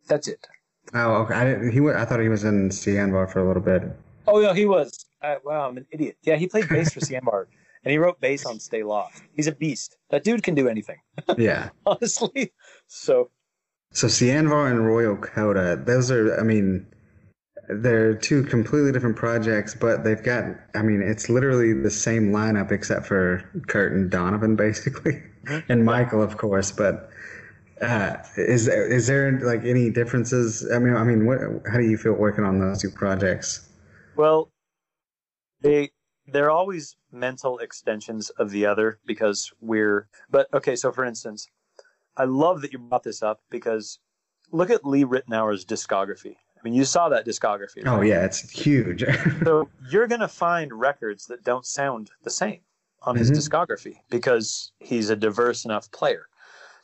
[0.09, 0.47] that's it.
[0.95, 1.35] Oh, okay.
[1.35, 3.83] I didn't, he I thought he was in Sianvar for a little bit.
[4.27, 5.07] Oh yeah, he was.
[5.23, 6.17] Uh, wow, I'm an idiot.
[6.23, 7.47] Yeah, he played bass for Sianvar,
[7.85, 9.23] and he wrote bass on Stay Lost.
[9.35, 9.97] He's a beast.
[10.11, 10.99] That dude can do anything,
[11.39, 11.71] Yeah.
[11.87, 12.53] honestly.
[12.89, 13.31] So
[13.93, 16.87] So Sianvar and Royal Coda, those are, I mean,
[17.69, 20.45] they're two completely different projects, but they've got,
[20.75, 25.23] I mean, it's literally the same lineup except for Kurt and Donovan, basically,
[25.69, 26.73] and Michael, of course.
[26.73, 27.09] But
[27.83, 30.69] uh, is there, is there like any differences?
[30.73, 31.39] I mean, I mean, what,
[31.71, 33.69] how do you feel working on those two projects?
[34.17, 34.51] well,
[35.61, 35.91] they
[36.27, 40.09] they're always mental extensions of the other because we're.
[40.31, 41.49] But okay, so for instance,
[42.17, 43.99] I love that you brought this up because
[44.51, 46.37] look at Lee Ritenour's discography.
[46.57, 47.83] I mean, you saw that discography.
[47.87, 49.05] Oh yeah, it's huge.
[49.45, 52.61] So you're going to find records that don't sound the same
[53.03, 53.37] on his Mhm.
[53.39, 56.29] discography because he's a diverse enough player.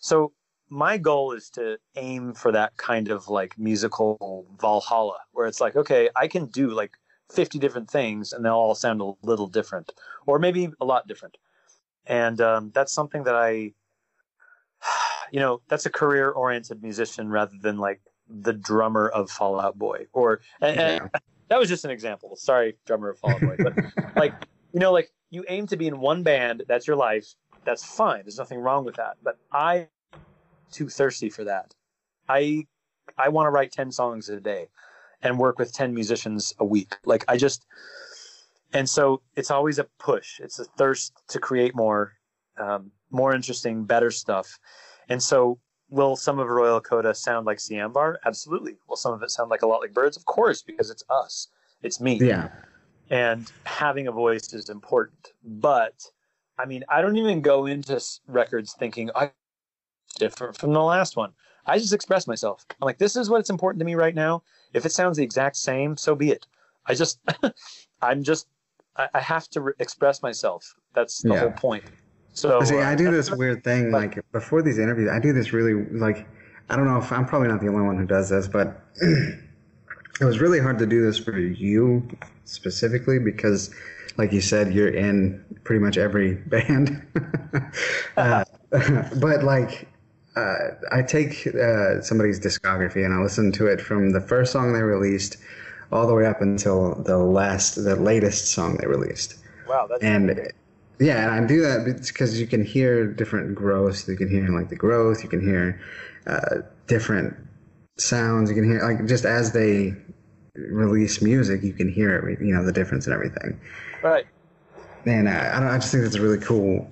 [0.01, 0.33] So
[0.71, 5.77] my goal is to aim for that kind of like musical Valhalla where it's like,
[5.77, 6.93] okay, I can do like
[7.33, 9.93] 50 different things and they'll all sound a little different
[10.27, 11.37] or maybe a lot different.
[12.07, 13.73] And um, that's something that I,
[15.33, 19.79] you know, that's a career oriented musician rather than like the drummer of Fall Out
[19.79, 21.11] Boy or, and, and
[21.49, 22.37] that was just an example.
[22.37, 23.75] Sorry, drummer of Fall Out Boy, but
[24.17, 24.35] like
[24.73, 26.63] you know, like you aim to be in one band.
[26.69, 27.35] That's your life.
[27.65, 28.23] That's fine.
[28.23, 29.17] There's nothing wrong with that.
[29.23, 29.89] But I
[30.71, 31.75] too thirsty for that.
[32.29, 32.67] I
[33.17, 34.69] I want to write ten songs a day
[35.23, 36.97] and work with ten musicians a week.
[37.05, 37.67] Like I just
[38.73, 40.41] and so it's always a push.
[40.41, 42.13] It's a thirst to create more,
[42.59, 44.59] um, more interesting, better stuff.
[45.09, 45.59] And so
[45.89, 48.17] will some of Royal Coda sound like Sianvar?
[48.27, 48.77] Absolutely.
[48.89, 50.17] Will some of it sound like a lot like Birds?
[50.17, 51.49] Of course, because it's us.
[51.83, 52.19] It's me.
[52.19, 52.49] yeah.
[53.11, 55.33] And having a voice is important.
[55.43, 55.95] But
[56.59, 59.31] I mean, I don't even go into records thinking I
[60.17, 61.33] different from the last one.
[61.67, 62.65] I just express myself.
[62.71, 64.43] I'm like, this is what's important to me right now.
[64.73, 66.47] If it sounds the exact same, so be it.
[66.87, 67.21] I just,
[68.03, 68.47] I'm just,
[68.97, 70.75] I, I have to re- express myself.
[70.95, 71.41] That's the Yeah.
[71.41, 71.85] whole point.
[72.33, 75.11] So See, uh, I do this weird thing like before these interviews.
[75.11, 76.27] I do this really like
[76.71, 80.25] I don't know if I'm probably not the only one who does this, but it
[80.25, 82.07] was really hard to do this for you
[82.45, 83.75] specifically because,
[84.19, 87.07] like you said, you're in pretty much every band.
[88.17, 89.89] uh, but like,
[90.39, 94.73] uh, I take uh, somebody's discography and I listen to it from the first song
[94.73, 95.37] they released
[95.91, 100.51] all the way up until the last, the latest song they released wow, that's and
[101.01, 104.09] yeah, and I do that because you can hear different growths.
[104.09, 105.23] You can hear like the growth.
[105.23, 105.81] You can hear
[106.27, 107.37] uh, different
[107.99, 108.51] sounds.
[108.51, 109.95] You can hear like just as they
[110.57, 112.41] release music, you can hear it.
[112.41, 113.61] You know the difference and everything.
[114.03, 114.27] right.
[115.07, 115.69] And uh, I don't.
[115.69, 116.91] I just think that's a really cool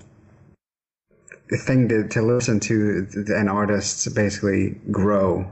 [1.49, 5.51] thing to to listen to an artist basically grow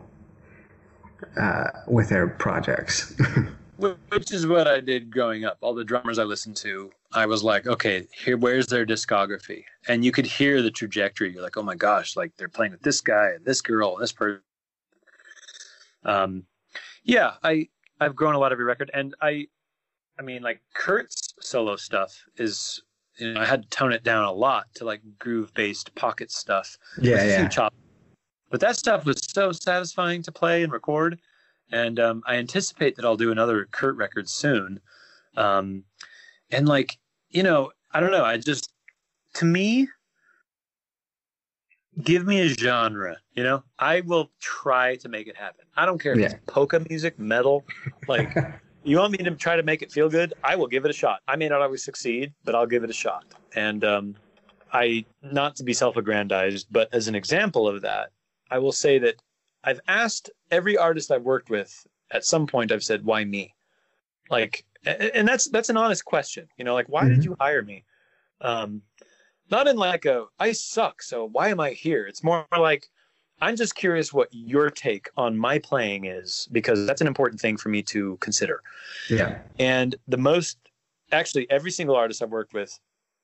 [1.40, 3.14] uh, with their projects.
[3.76, 5.58] Which is what I did growing up.
[5.60, 9.64] All the drummers I listened to, I was like, okay, here, where's their discography?
[9.88, 11.32] And you could hear the trajectory.
[11.32, 14.02] You're like, oh my gosh, like they're playing with this guy and this girl and
[14.02, 14.40] this person.
[16.04, 16.44] Um,
[17.02, 17.68] yeah, I
[18.00, 19.46] I've grown a lot every record, and I,
[20.18, 22.82] I mean, like Kurt's solo stuff is,
[23.18, 26.30] you know, I had to tone it down a lot to like groove based pocket
[26.30, 27.48] stuff yeah, with a few yeah.
[27.48, 27.74] chop-
[28.50, 31.20] But that stuff was so satisfying to play and record,
[31.70, 34.80] and um, I anticipate that I'll do another Kurt record soon.
[35.36, 35.84] Um,
[36.50, 36.98] and like
[37.30, 38.24] you know, I don't know.
[38.24, 38.72] I just
[39.34, 39.88] to me,
[42.02, 43.16] give me a genre.
[43.34, 45.64] You know, I will try to make it happen.
[45.76, 47.64] I don't care if it's polka music, metal,
[48.08, 48.34] like.
[48.86, 50.34] You want me to try to make it feel good?
[50.44, 51.20] I will give it a shot.
[51.26, 53.24] I may not always succeed, but I'll give it a shot.
[53.56, 54.14] And um,
[54.72, 58.10] I, not to be self-aggrandized, but as an example of that,
[58.50, 59.16] I will say that
[59.64, 62.72] I've asked every artist I've worked with at some point.
[62.72, 63.54] I've said, "Why me?"
[64.28, 66.46] Like, and that's that's an honest question.
[66.58, 67.24] You know, like, why did Mhm.
[67.24, 67.84] you hire me?
[68.42, 68.82] Um,
[69.50, 72.06] not in like a I suck, so why am I here?
[72.06, 72.90] It's more like
[73.40, 77.56] I'm just curious what your take on my playing is because that's an important thing
[77.56, 78.62] for me to consider.
[79.10, 79.38] Yeah.
[79.58, 80.58] And the most,
[81.12, 82.78] actually, every single artist I've worked with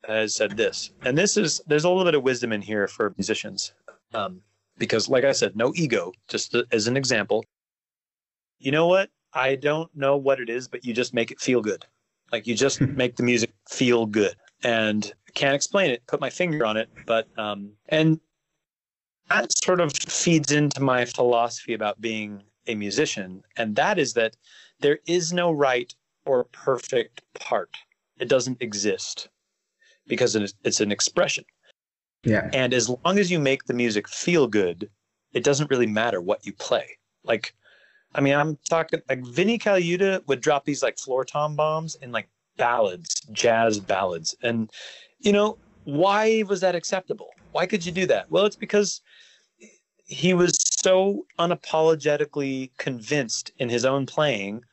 [0.06, 0.90] has said this.
[1.02, 3.72] And this is, there's a little bit of wisdom in here for musicians.
[4.12, 4.42] Um,
[4.78, 7.44] because, like I said, no ego, just as an example.
[8.58, 9.10] You know what?
[9.32, 11.84] I don't know what it is, but you just make it feel good.
[12.32, 14.34] Like you just make the music feel good.
[14.64, 16.88] And can't explain it, put my finger on it.
[17.06, 18.20] But, um, and
[19.30, 23.42] that sort of feeds into my philosophy about being a musician.
[23.56, 24.36] And that is that
[24.80, 25.94] there is no right
[26.26, 27.70] or perfect part.
[28.18, 29.28] It doesn't exist
[30.06, 31.44] because it is, an expression.
[32.24, 32.50] Yeah.
[32.52, 34.90] And as long as you make the music feel good,
[35.32, 36.86] it doesn't really matter what you play.
[37.24, 37.54] Like,
[38.14, 42.10] I mean, I'm talking like Vinnie Colaiuta would drop these like floor tom bombs in
[42.10, 44.34] like ballads, jazz ballads.
[44.42, 44.70] And,
[45.20, 47.30] you know, why was that acceptable?
[47.52, 48.30] Why could you do that?
[48.30, 49.00] Well, it's because
[50.04, 54.64] he was so unapologetically convinced in his own playing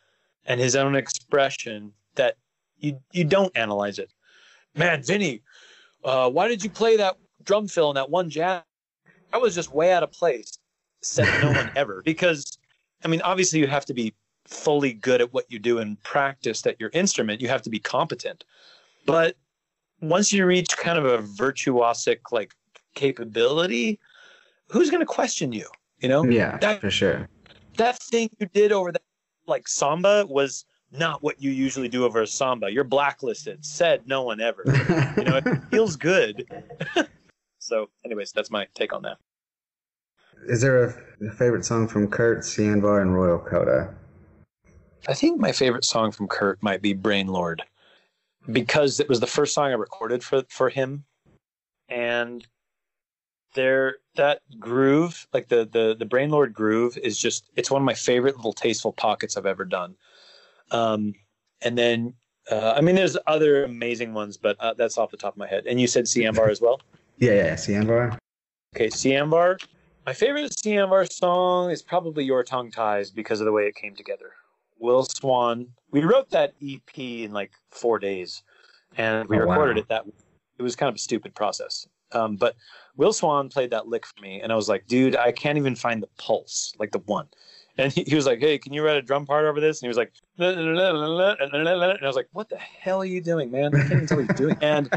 [0.46, 2.38] and his own expression that
[2.80, 4.12] you you don't analyze it.
[4.76, 5.42] Man, Vinnie,
[6.04, 8.64] uh, why did you play that drum fill in that one jazz?
[9.34, 10.58] I was just way out of place.
[11.02, 12.02] Said no one ever.
[12.04, 12.58] Because,
[13.04, 14.14] I mean, obviously you have to be
[14.46, 17.42] fully good at what you do and practiced at your instrument.
[17.42, 18.46] You have to be competent.
[19.06, 19.36] But
[20.02, 22.54] once you reach kind of a virtuosic like
[22.98, 24.00] capability,
[24.70, 25.68] who's going to question you?
[26.00, 27.30] You know, Yeah, That- for sure.
[27.78, 29.02] that thing you did over that
[29.46, 32.70] like samba was not what you usually do over a samba.
[32.72, 33.64] You're blacklisted.
[33.66, 34.64] Said no one ever.
[35.18, 36.46] You know, it feels good.
[37.60, 39.18] so, anyways, that's my take on that.
[40.48, 43.94] Is there a, a favorite song from Kurt, Sianvar, and Royal Coda?
[45.08, 47.64] I think my favorite song from Kurt might be Brain Lord
[48.52, 51.04] because it was the first song I recorded for for him,
[51.90, 52.46] and
[53.58, 57.86] there that groove, like the the the Brain Lord groove, is just it's one of
[57.86, 59.96] my favorite little tasteful pockets I've ever done.
[60.72, 61.14] Um,
[61.62, 62.14] and then
[62.50, 65.48] uh, I mean, there's other amazing ones, but uh, that's off the top of my
[65.48, 65.66] head.
[65.68, 66.80] And you said Sianvar as well.
[67.20, 68.16] Yeah, yeah, Sianvar.
[68.76, 69.60] Okay, Sianvar.
[70.06, 73.96] My favorite Sianvar song is probably Your Tongue Ties because of the way it came
[73.96, 74.34] together.
[74.80, 75.66] Will Swan.
[75.90, 78.44] We wrote that EP in like four days,
[78.98, 79.54] and we Oh, wow.
[79.56, 80.06] recorded it that.
[80.60, 81.88] It was kind of a stupid process.
[82.12, 82.56] Um, but
[82.96, 85.76] Will Swan played that lick for me, and I was like, dude, I can't even
[85.76, 87.28] find the pulse, like the one.
[87.78, 89.82] And he, he was like, hey, can you write a drum part over this?
[89.82, 93.76] And he was like, and I was like, what the hell are you doing, man?
[93.76, 94.58] I can't even tell what you're doing.
[94.62, 94.90] And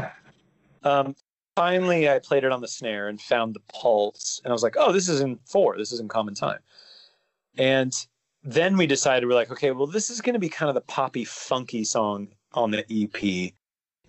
[0.83, 1.15] um,
[1.55, 4.75] finally, I played it on the snare and found the pulse, and I was like,
[4.77, 5.77] oh, this is in four.
[5.77, 6.59] This is in common time.
[7.57, 7.93] And
[8.43, 10.81] then we decided we're like, okay, well, this is going to be kind of the
[10.81, 13.53] poppy, funky song on the EP.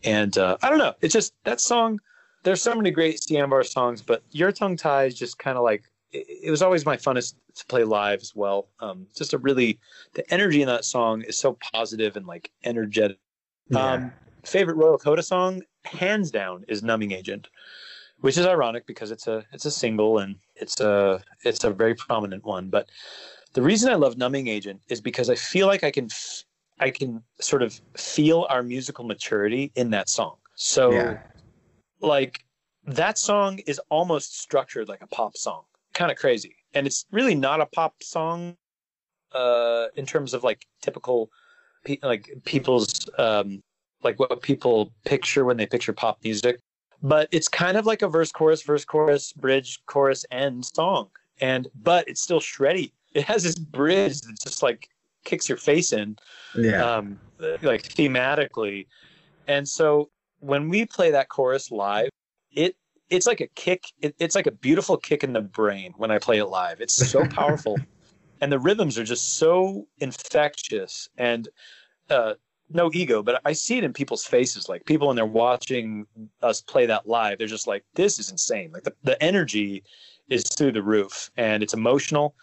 [0.04, 2.00] And uh, I don't know, it's just that song.
[2.42, 6.26] There's so many great Sianvar songs, but Your Tongue Ties just kind of like it,
[6.44, 8.68] it was always my funnest to play live as well.
[8.80, 9.78] Um, just a really
[10.14, 13.18] the energy in that song is so positive and like energetic.
[13.68, 13.92] Yeah.
[13.92, 14.12] Um,
[14.44, 17.48] favorite Royal Coda song, hands down, is "Numbing Agent,"
[18.20, 21.94] which is ironic because it's a it's a single and it's a it's a very
[21.94, 22.68] prominent one.
[22.68, 22.88] But
[23.52, 26.44] the reason I love "Numbing Agent" is because I feel like I can f-
[26.80, 30.36] I can sort of feel our musical maturity in that song.
[30.56, 31.16] So, Yeah.
[32.02, 32.44] Like
[32.84, 35.62] that song is almost structured like a pop song,
[35.94, 38.56] kind of crazy, and it's really not a pop song
[39.34, 41.30] uh, in terms of like typical
[41.84, 43.62] pe- like people's um,
[44.02, 46.58] like what people picture when they picture pop music.
[47.02, 51.08] But it's kind of like a verse chorus verse chorus bridge chorus end song.
[51.40, 52.92] And but it's still shreddy.
[53.14, 54.88] It has this bridge that just like
[55.24, 56.16] kicks your face in
[56.56, 56.84] yeah.
[56.84, 57.18] um,
[57.62, 58.86] like thematically.
[59.48, 60.10] And so
[60.42, 62.10] when we play that chorus live,
[62.50, 62.76] it
[63.08, 63.84] it's like a kick.
[64.00, 66.80] It, it's like a beautiful kick in the brain when I play it live.
[66.80, 67.80] It's so powerful,
[68.40, 71.08] and the rhythms are just so infectious.
[71.16, 71.48] And
[72.10, 72.34] uh,
[72.70, 74.68] no ego, but I see it in people's faces.
[74.68, 76.06] Like people when they're watching
[76.42, 79.84] us play that live, they're just like, "This is insane!" Like the the energy
[80.28, 82.34] is through the roof, and it's emotional.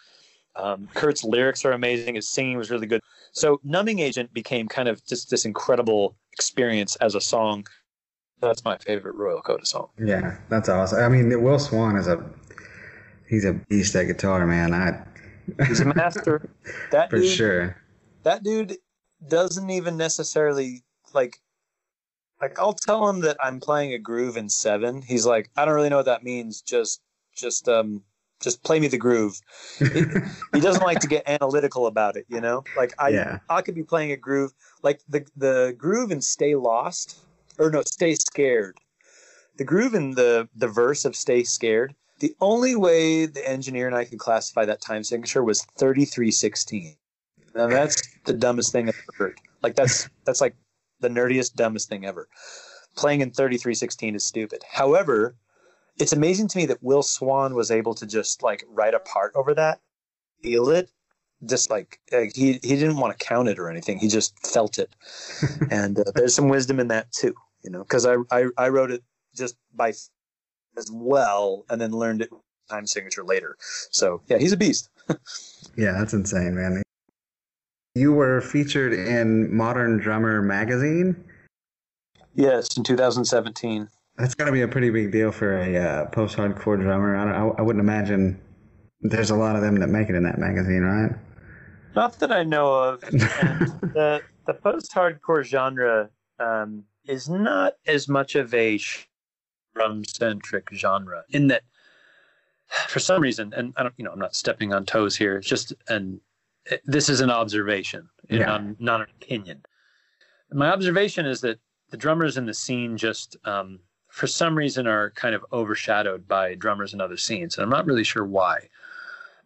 [0.56, 2.16] Um, Kurt's lyrics are amazing.
[2.16, 3.00] His singing was really good.
[3.32, 7.66] So Numbing Agent became kind of just this incredible experience as a song.
[8.40, 9.88] That's my favorite Royal Coda song.
[9.98, 10.98] yeah, that's awesome.
[11.02, 12.24] I mean, Will Swan is a
[13.28, 14.72] he's a beast at guitar, man.
[14.74, 15.04] I
[15.66, 16.48] He's a master.
[16.92, 17.76] That for dude, sure.
[18.22, 18.76] that dude
[19.26, 20.82] doesn't even necessarily
[21.12, 21.38] like
[22.40, 25.02] like I'll tell him that I'm playing a groove in seven.
[25.02, 26.62] He's like, I don't really know what that means.
[26.62, 27.00] Just
[27.36, 28.02] just um
[28.40, 29.38] just play me the groove.
[29.78, 30.04] he,
[30.54, 32.64] he doesn't like to get analytical about it, you know?
[32.76, 33.38] Like I Yeah.
[33.48, 37.18] I could be playing a groove like the the groove in Stay Lost
[37.60, 38.76] or no, Stay Scared
[39.60, 43.94] the groove in the the verse of "Stay Scared." The only way the engineer and
[43.94, 46.96] I could classify that time signature was thirty three sixteen.
[47.54, 49.40] Now that's the dumbest thing I've ever heard.
[49.62, 50.56] Like that's that's like
[51.00, 52.26] the nerdiest, dumbest thing ever.
[52.96, 54.62] Playing in thirty three sixteen is stupid.
[54.66, 55.36] However,
[55.98, 59.32] it's amazing to me that Will Swan was able to just like write a part
[59.34, 59.80] over that,
[60.42, 60.90] feel it,
[61.44, 63.98] just like he he didn't want to count it or anything.
[63.98, 64.94] He just felt it,
[65.70, 67.34] and uh, there's some wisdom in that too.
[67.62, 69.02] You know, because I, I I wrote it
[69.34, 69.92] just by
[70.76, 72.30] as well, and then learned it
[72.68, 73.56] time signature later.
[73.90, 74.88] So yeah, he's a beast.
[75.76, 76.82] Yeah, that's insane, man.
[77.94, 81.24] You were featured in Modern Drummer magazine.
[82.34, 83.88] Yes, in 2017.
[84.16, 87.16] That's got to be a pretty big deal for a uh, post-hardcore drummer.
[87.16, 88.40] I, don't, I, I wouldn't imagine
[89.00, 91.12] there's a lot of them that make it in that magazine, right?
[91.94, 93.02] Not that I know of.
[93.12, 93.60] And
[93.94, 98.78] the the post hardcore genre um, is not as much of a
[99.74, 101.62] drum centric genre in that
[102.88, 105.36] for some reason, and I don't, you know, I'm not stepping on toes here.
[105.36, 106.20] It's just and
[106.84, 108.46] this is an observation, Yeah.
[108.46, 109.62] not, not an opinion.
[110.52, 111.58] My observation is that
[111.90, 116.54] the drummers in the scene just, um, for some reason, are kind of overshadowed by
[116.54, 118.68] drummers in other scenes, and I'm not really sure why.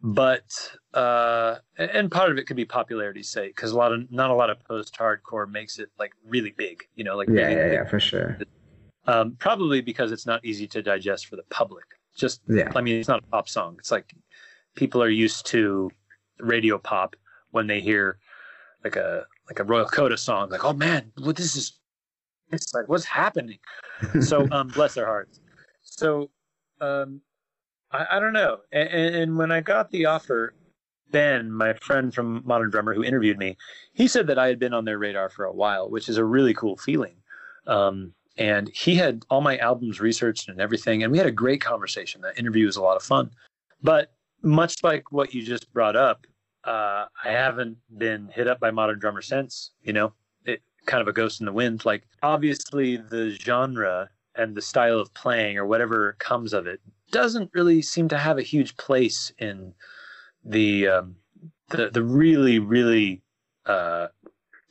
[0.07, 4.28] But uh, and part of it could be popularity's sake, because a lot of not
[4.28, 7.62] a lot of post-hardcore makes it like really big, you know, like Yeah, really yeah,
[7.64, 7.72] big.
[7.72, 8.38] yeah, for sure.
[9.07, 11.84] Um, probably because it's not easy to digest for the public.
[12.14, 12.70] Just, Yeah.
[12.76, 13.76] I mean, it's not a pop song.
[13.78, 14.14] It's like
[14.74, 15.90] people are used to
[16.38, 17.16] radio pop
[17.52, 18.18] when they hear
[18.82, 20.50] like a like a Royal Coda song.
[20.50, 21.78] Like, oh man, what this is?
[22.52, 23.59] It's like what's happening?
[24.20, 25.40] so, um, bless their hearts.
[25.80, 26.28] So,
[26.82, 27.22] um,
[27.95, 28.59] I, I don't know.
[28.72, 30.55] And, and when I got the offer,
[31.11, 33.57] Ben, my friend from Modern Drummer who interviewed me,
[33.92, 36.24] he said that I had been on their radar for a while, which is a
[36.24, 37.16] really cool feeling.
[37.66, 41.61] Um, and he had all my albums researched and everything, and we had a great
[41.61, 42.20] conversation.
[42.22, 43.30] That interview was a lot of fun.
[43.80, 46.26] But much like what you just brought up,
[46.64, 49.70] uh, I haven't been hit up by Modern Drummer since.
[49.82, 50.12] You know,
[50.45, 51.84] it kind of a ghost in the wind.
[51.84, 56.80] Like obviously the genre and the style of playing or whatever comes of it
[57.14, 59.72] doesn't really seem to have a huge place in
[60.44, 61.16] the um,
[61.70, 63.22] the the really really
[63.66, 64.08] uh,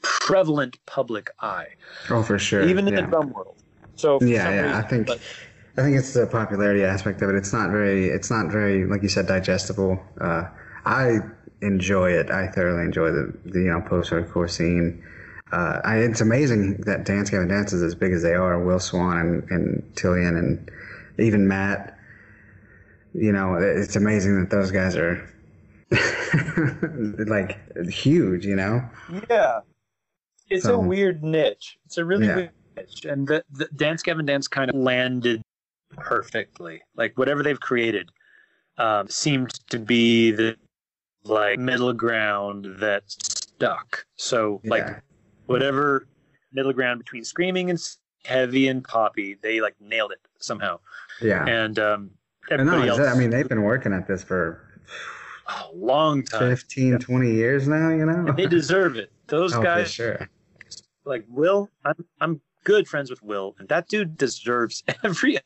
[0.02, 1.70] prevalent public eye,
[2.10, 2.64] Oh, for sure.
[2.64, 3.02] even in yeah.
[3.02, 3.56] the drum world.
[3.96, 4.78] So Yeah, yeah.
[4.78, 5.20] I think but-
[5.76, 7.36] I think it's the popularity aspect of it.
[7.36, 8.10] It's not very.
[8.10, 9.98] It's not very, like you said, digestible.
[10.22, 10.44] Uh,
[10.86, 11.18] I
[11.62, 12.30] enjoy it.
[12.30, 15.02] I thoroughly enjoy the, the you know post-hardcore scene.
[15.52, 18.64] Uh, I, it's amazing that Dance Gavin Dance is as big as they are.
[18.64, 19.66] Will Swan and, and
[19.96, 20.70] Tilian and
[21.18, 21.98] even Matt.
[23.14, 25.28] You know, it's amazing that those guys are
[27.28, 27.60] like
[27.90, 28.46] huge.
[28.46, 28.84] You know.
[29.30, 29.60] Yeah.
[30.50, 31.78] It's So- a weird niche.
[31.86, 32.36] It's a really Yeah.
[32.36, 33.06] weird niche.
[33.06, 35.42] And the, the Dance Gavin Dance kind of landed
[35.98, 36.82] perfectly.
[36.96, 38.10] Like whatever they've created
[38.78, 40.58] um, seemed to be the
[41.24, 44.06] like middle ground that stuck.
[44.18, 45.00] So like Yeah.
[45.46, 46.08] whatever
[46.52, 47.80] middle ground between screaming and
[48.26, 50.80] heavy and poppy, they like nailed it somehow.
[51.22, 51.46] Yeah.
[51.46, 52.12] And um,
[52.52, 54.62] everybody only else, I mean, they've been working at this for
[55.48, 56.50] a long time.
[56.50, 57.90] 15, 20 years now.
[57.90, 58.32] You know.
[58.34, 59.12] They deserve it.
[59.28, 60.30] Those oh, for guys sure.
[61.06, 65.40] like Will, I'm I'm good friends with Will, and that dude deserves every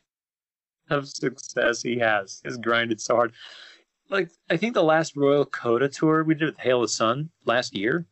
[0.90, 2.40] of success he has.
[2.44, 3.32] He's grinded so hard.
[4.10, 7.76] Like I think the last Royal Coda tour we did with Hail the Sun last
[7.76, 8.06] year.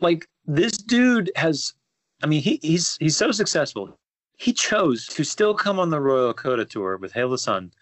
[0.00, 1.74] Like this dude has,
[2.22, 3.97] I mean he he's he's so successful.
[4.38, 7.72] He chose to still come on the Royal Coda tour with Hail the Sun,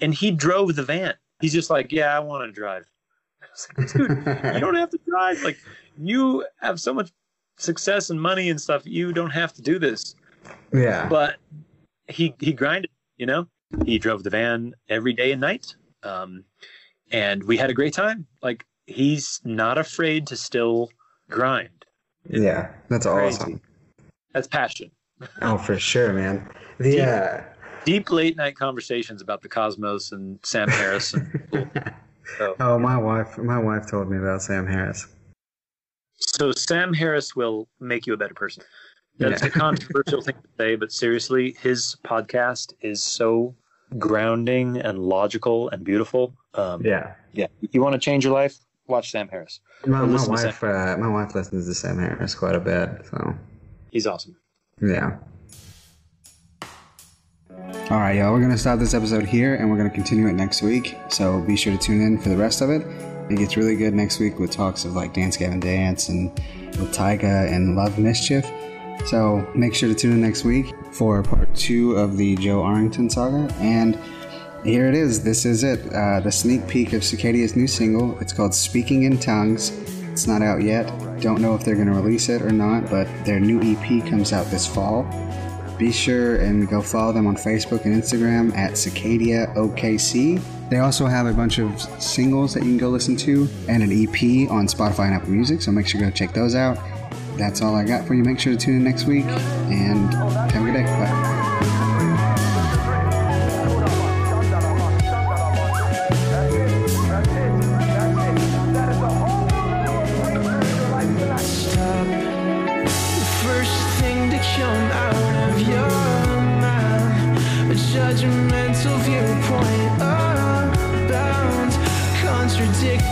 [0.00, 1.14] and he drove the van.
[1.40, 2.86] He's just like, yeah, I want to drive.
[3.42, 5.42] I was like, dude, you don't have to drive.
[5.42, 5.58] Like
[5.98, 7.10] you have so much
[7.58, 8.82] success and money and stuff.
[8.86, 10.14] You don't have to do this.
[10.72, 11.08] yeah.
[11.08, 11.36] But
[12.08, 12.90] he he grinded.
[13.18, 13.46] You know,
[13.84, 16.44] he drove the van every day and night, um,
[17.10, 18.26] and we had a great time.
[18.42, 20.90] Like he's not afraid to still
[21.28, 21.84] grind.
[22.28, 23.36] Yeah, that's Crazy.
[23.36, 23.60] awesome.
[24.32, 24.90] That's passion.
[25.42, 26.48] Oh, for sure, man.
[26.78, 27.42] The uh,
[27.84, 31.14] Deep late night conversations about the cosmos and Sam Harris.
[31.14, 31.40] And,
[32.38, 35.06] so, oh, my wife, my wife told me about Sam Harris.
[36.16, 38.62] so Sam Harris will make you a better person.
[39.18, 39.48] That's Yeah.
[39.48, 43.54] a controversial thing to say, but seriously, his podcast is so
[43.98, 46.34] grounding and logical and beautiful.
[46.54, 47.46] Um, Yeah, yeah.
[47.62, 48.56] If you want to change your life,
[48.88, 49.60] watch Sam Harris.
[49.86, 53.06] my, my wife, uh, my wife listens to Sam Harris quite a bit.
[53.10, 53.34] So
[53.92, 54.36] He's awesome.
[54.82, 55.16] Yeah.
[57.88, 58.30] All right, y'all.
[58.30, 60.98] We're gonna stop this episode here, and we're gonna continue it next week.
[61.08, 62.86] So be sure to tune in for the rest of it.
[63.30, 66.30] It gets really good next week with talks of like Dance Gavin Dance and
[66.78, 68.44] with Taiga and Love Mischief.
[69.06, 73.08] So make sure to tune in next week for part two of the Joe Arrington
[73.08, 73.50] saga.
[73.54, 73.98] And
[74.62, 75.24] here it is.
[75.24, 75.90] This is it.
[75.90, 78.18] Uh, the sneak peek of Cicadia's new single.
[78.18, 79.70] It's called Speaking in Tongues.
[80.16, 80.86] It's not out yet.
[81.20, 84.32] Don't know if they're going to release it or not, but their new EP comes
[84.32, 85.02] out this fall.
[85.78, 90.42] Be sure and go follow them on Facebook and Instagram at Cicadia OKC.
[90.70, 93.92] They also have a bunch of singles that you can go listen to and an
[93.92, 96.78] EP on Spotify and Apple Music, so make sure to go check those out.
[97.36, 98.24] That's all I got for you.
[98.24, 100.84] Make sure to tune in next week and have a good day.
[100.84, 101.35] Bye.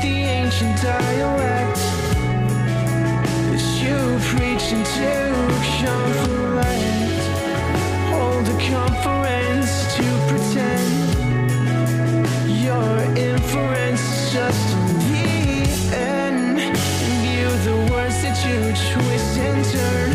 [0.05, 1.79] The ancient dialect
[3.55, 3.99] It's you
[4.31, 5.11] preach into
[5.81, 7.23] conflict.
[8.13, 10.95] Hold a conference to pretend
[12.69, 12.93] your
[13.31, 14.67] inference is just
[15.13, 15.29] the
[15.97, 16.59] end.
[17.07, 18.59] And view the words that you
[18.91, 20.11] twist and turn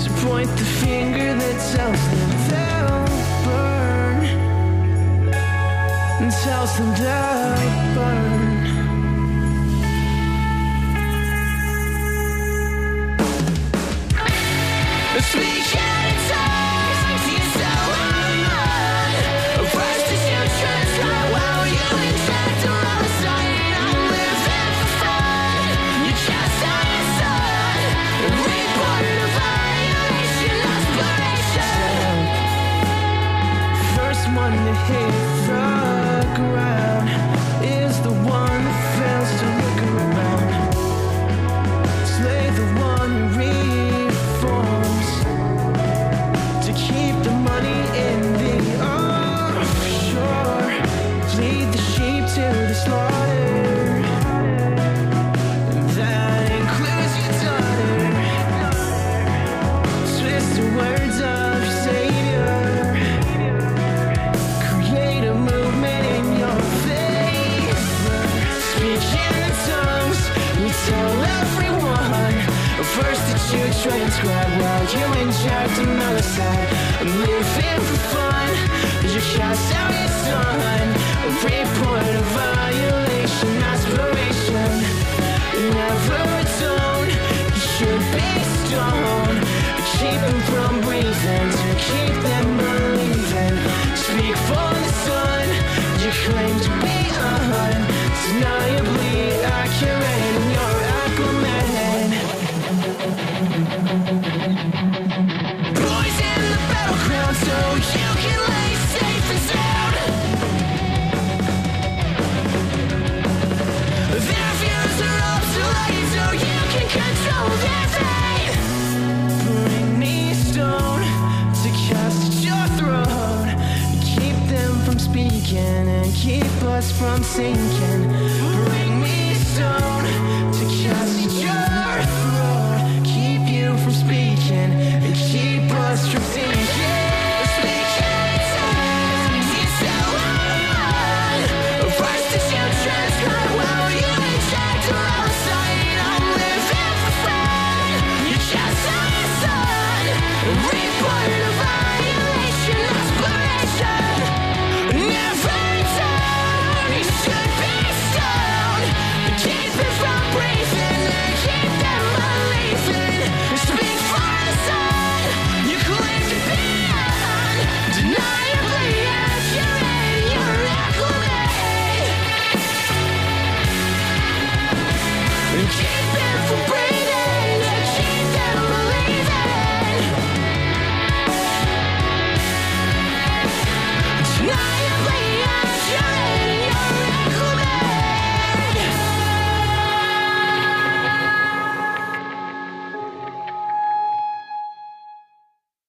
[0.00, 3.06] to point the finger that tells them they'll
[3.46, 4.20] burn
[6.22, 8.29] and tells them they'll burn.
[34.90, 35.29] One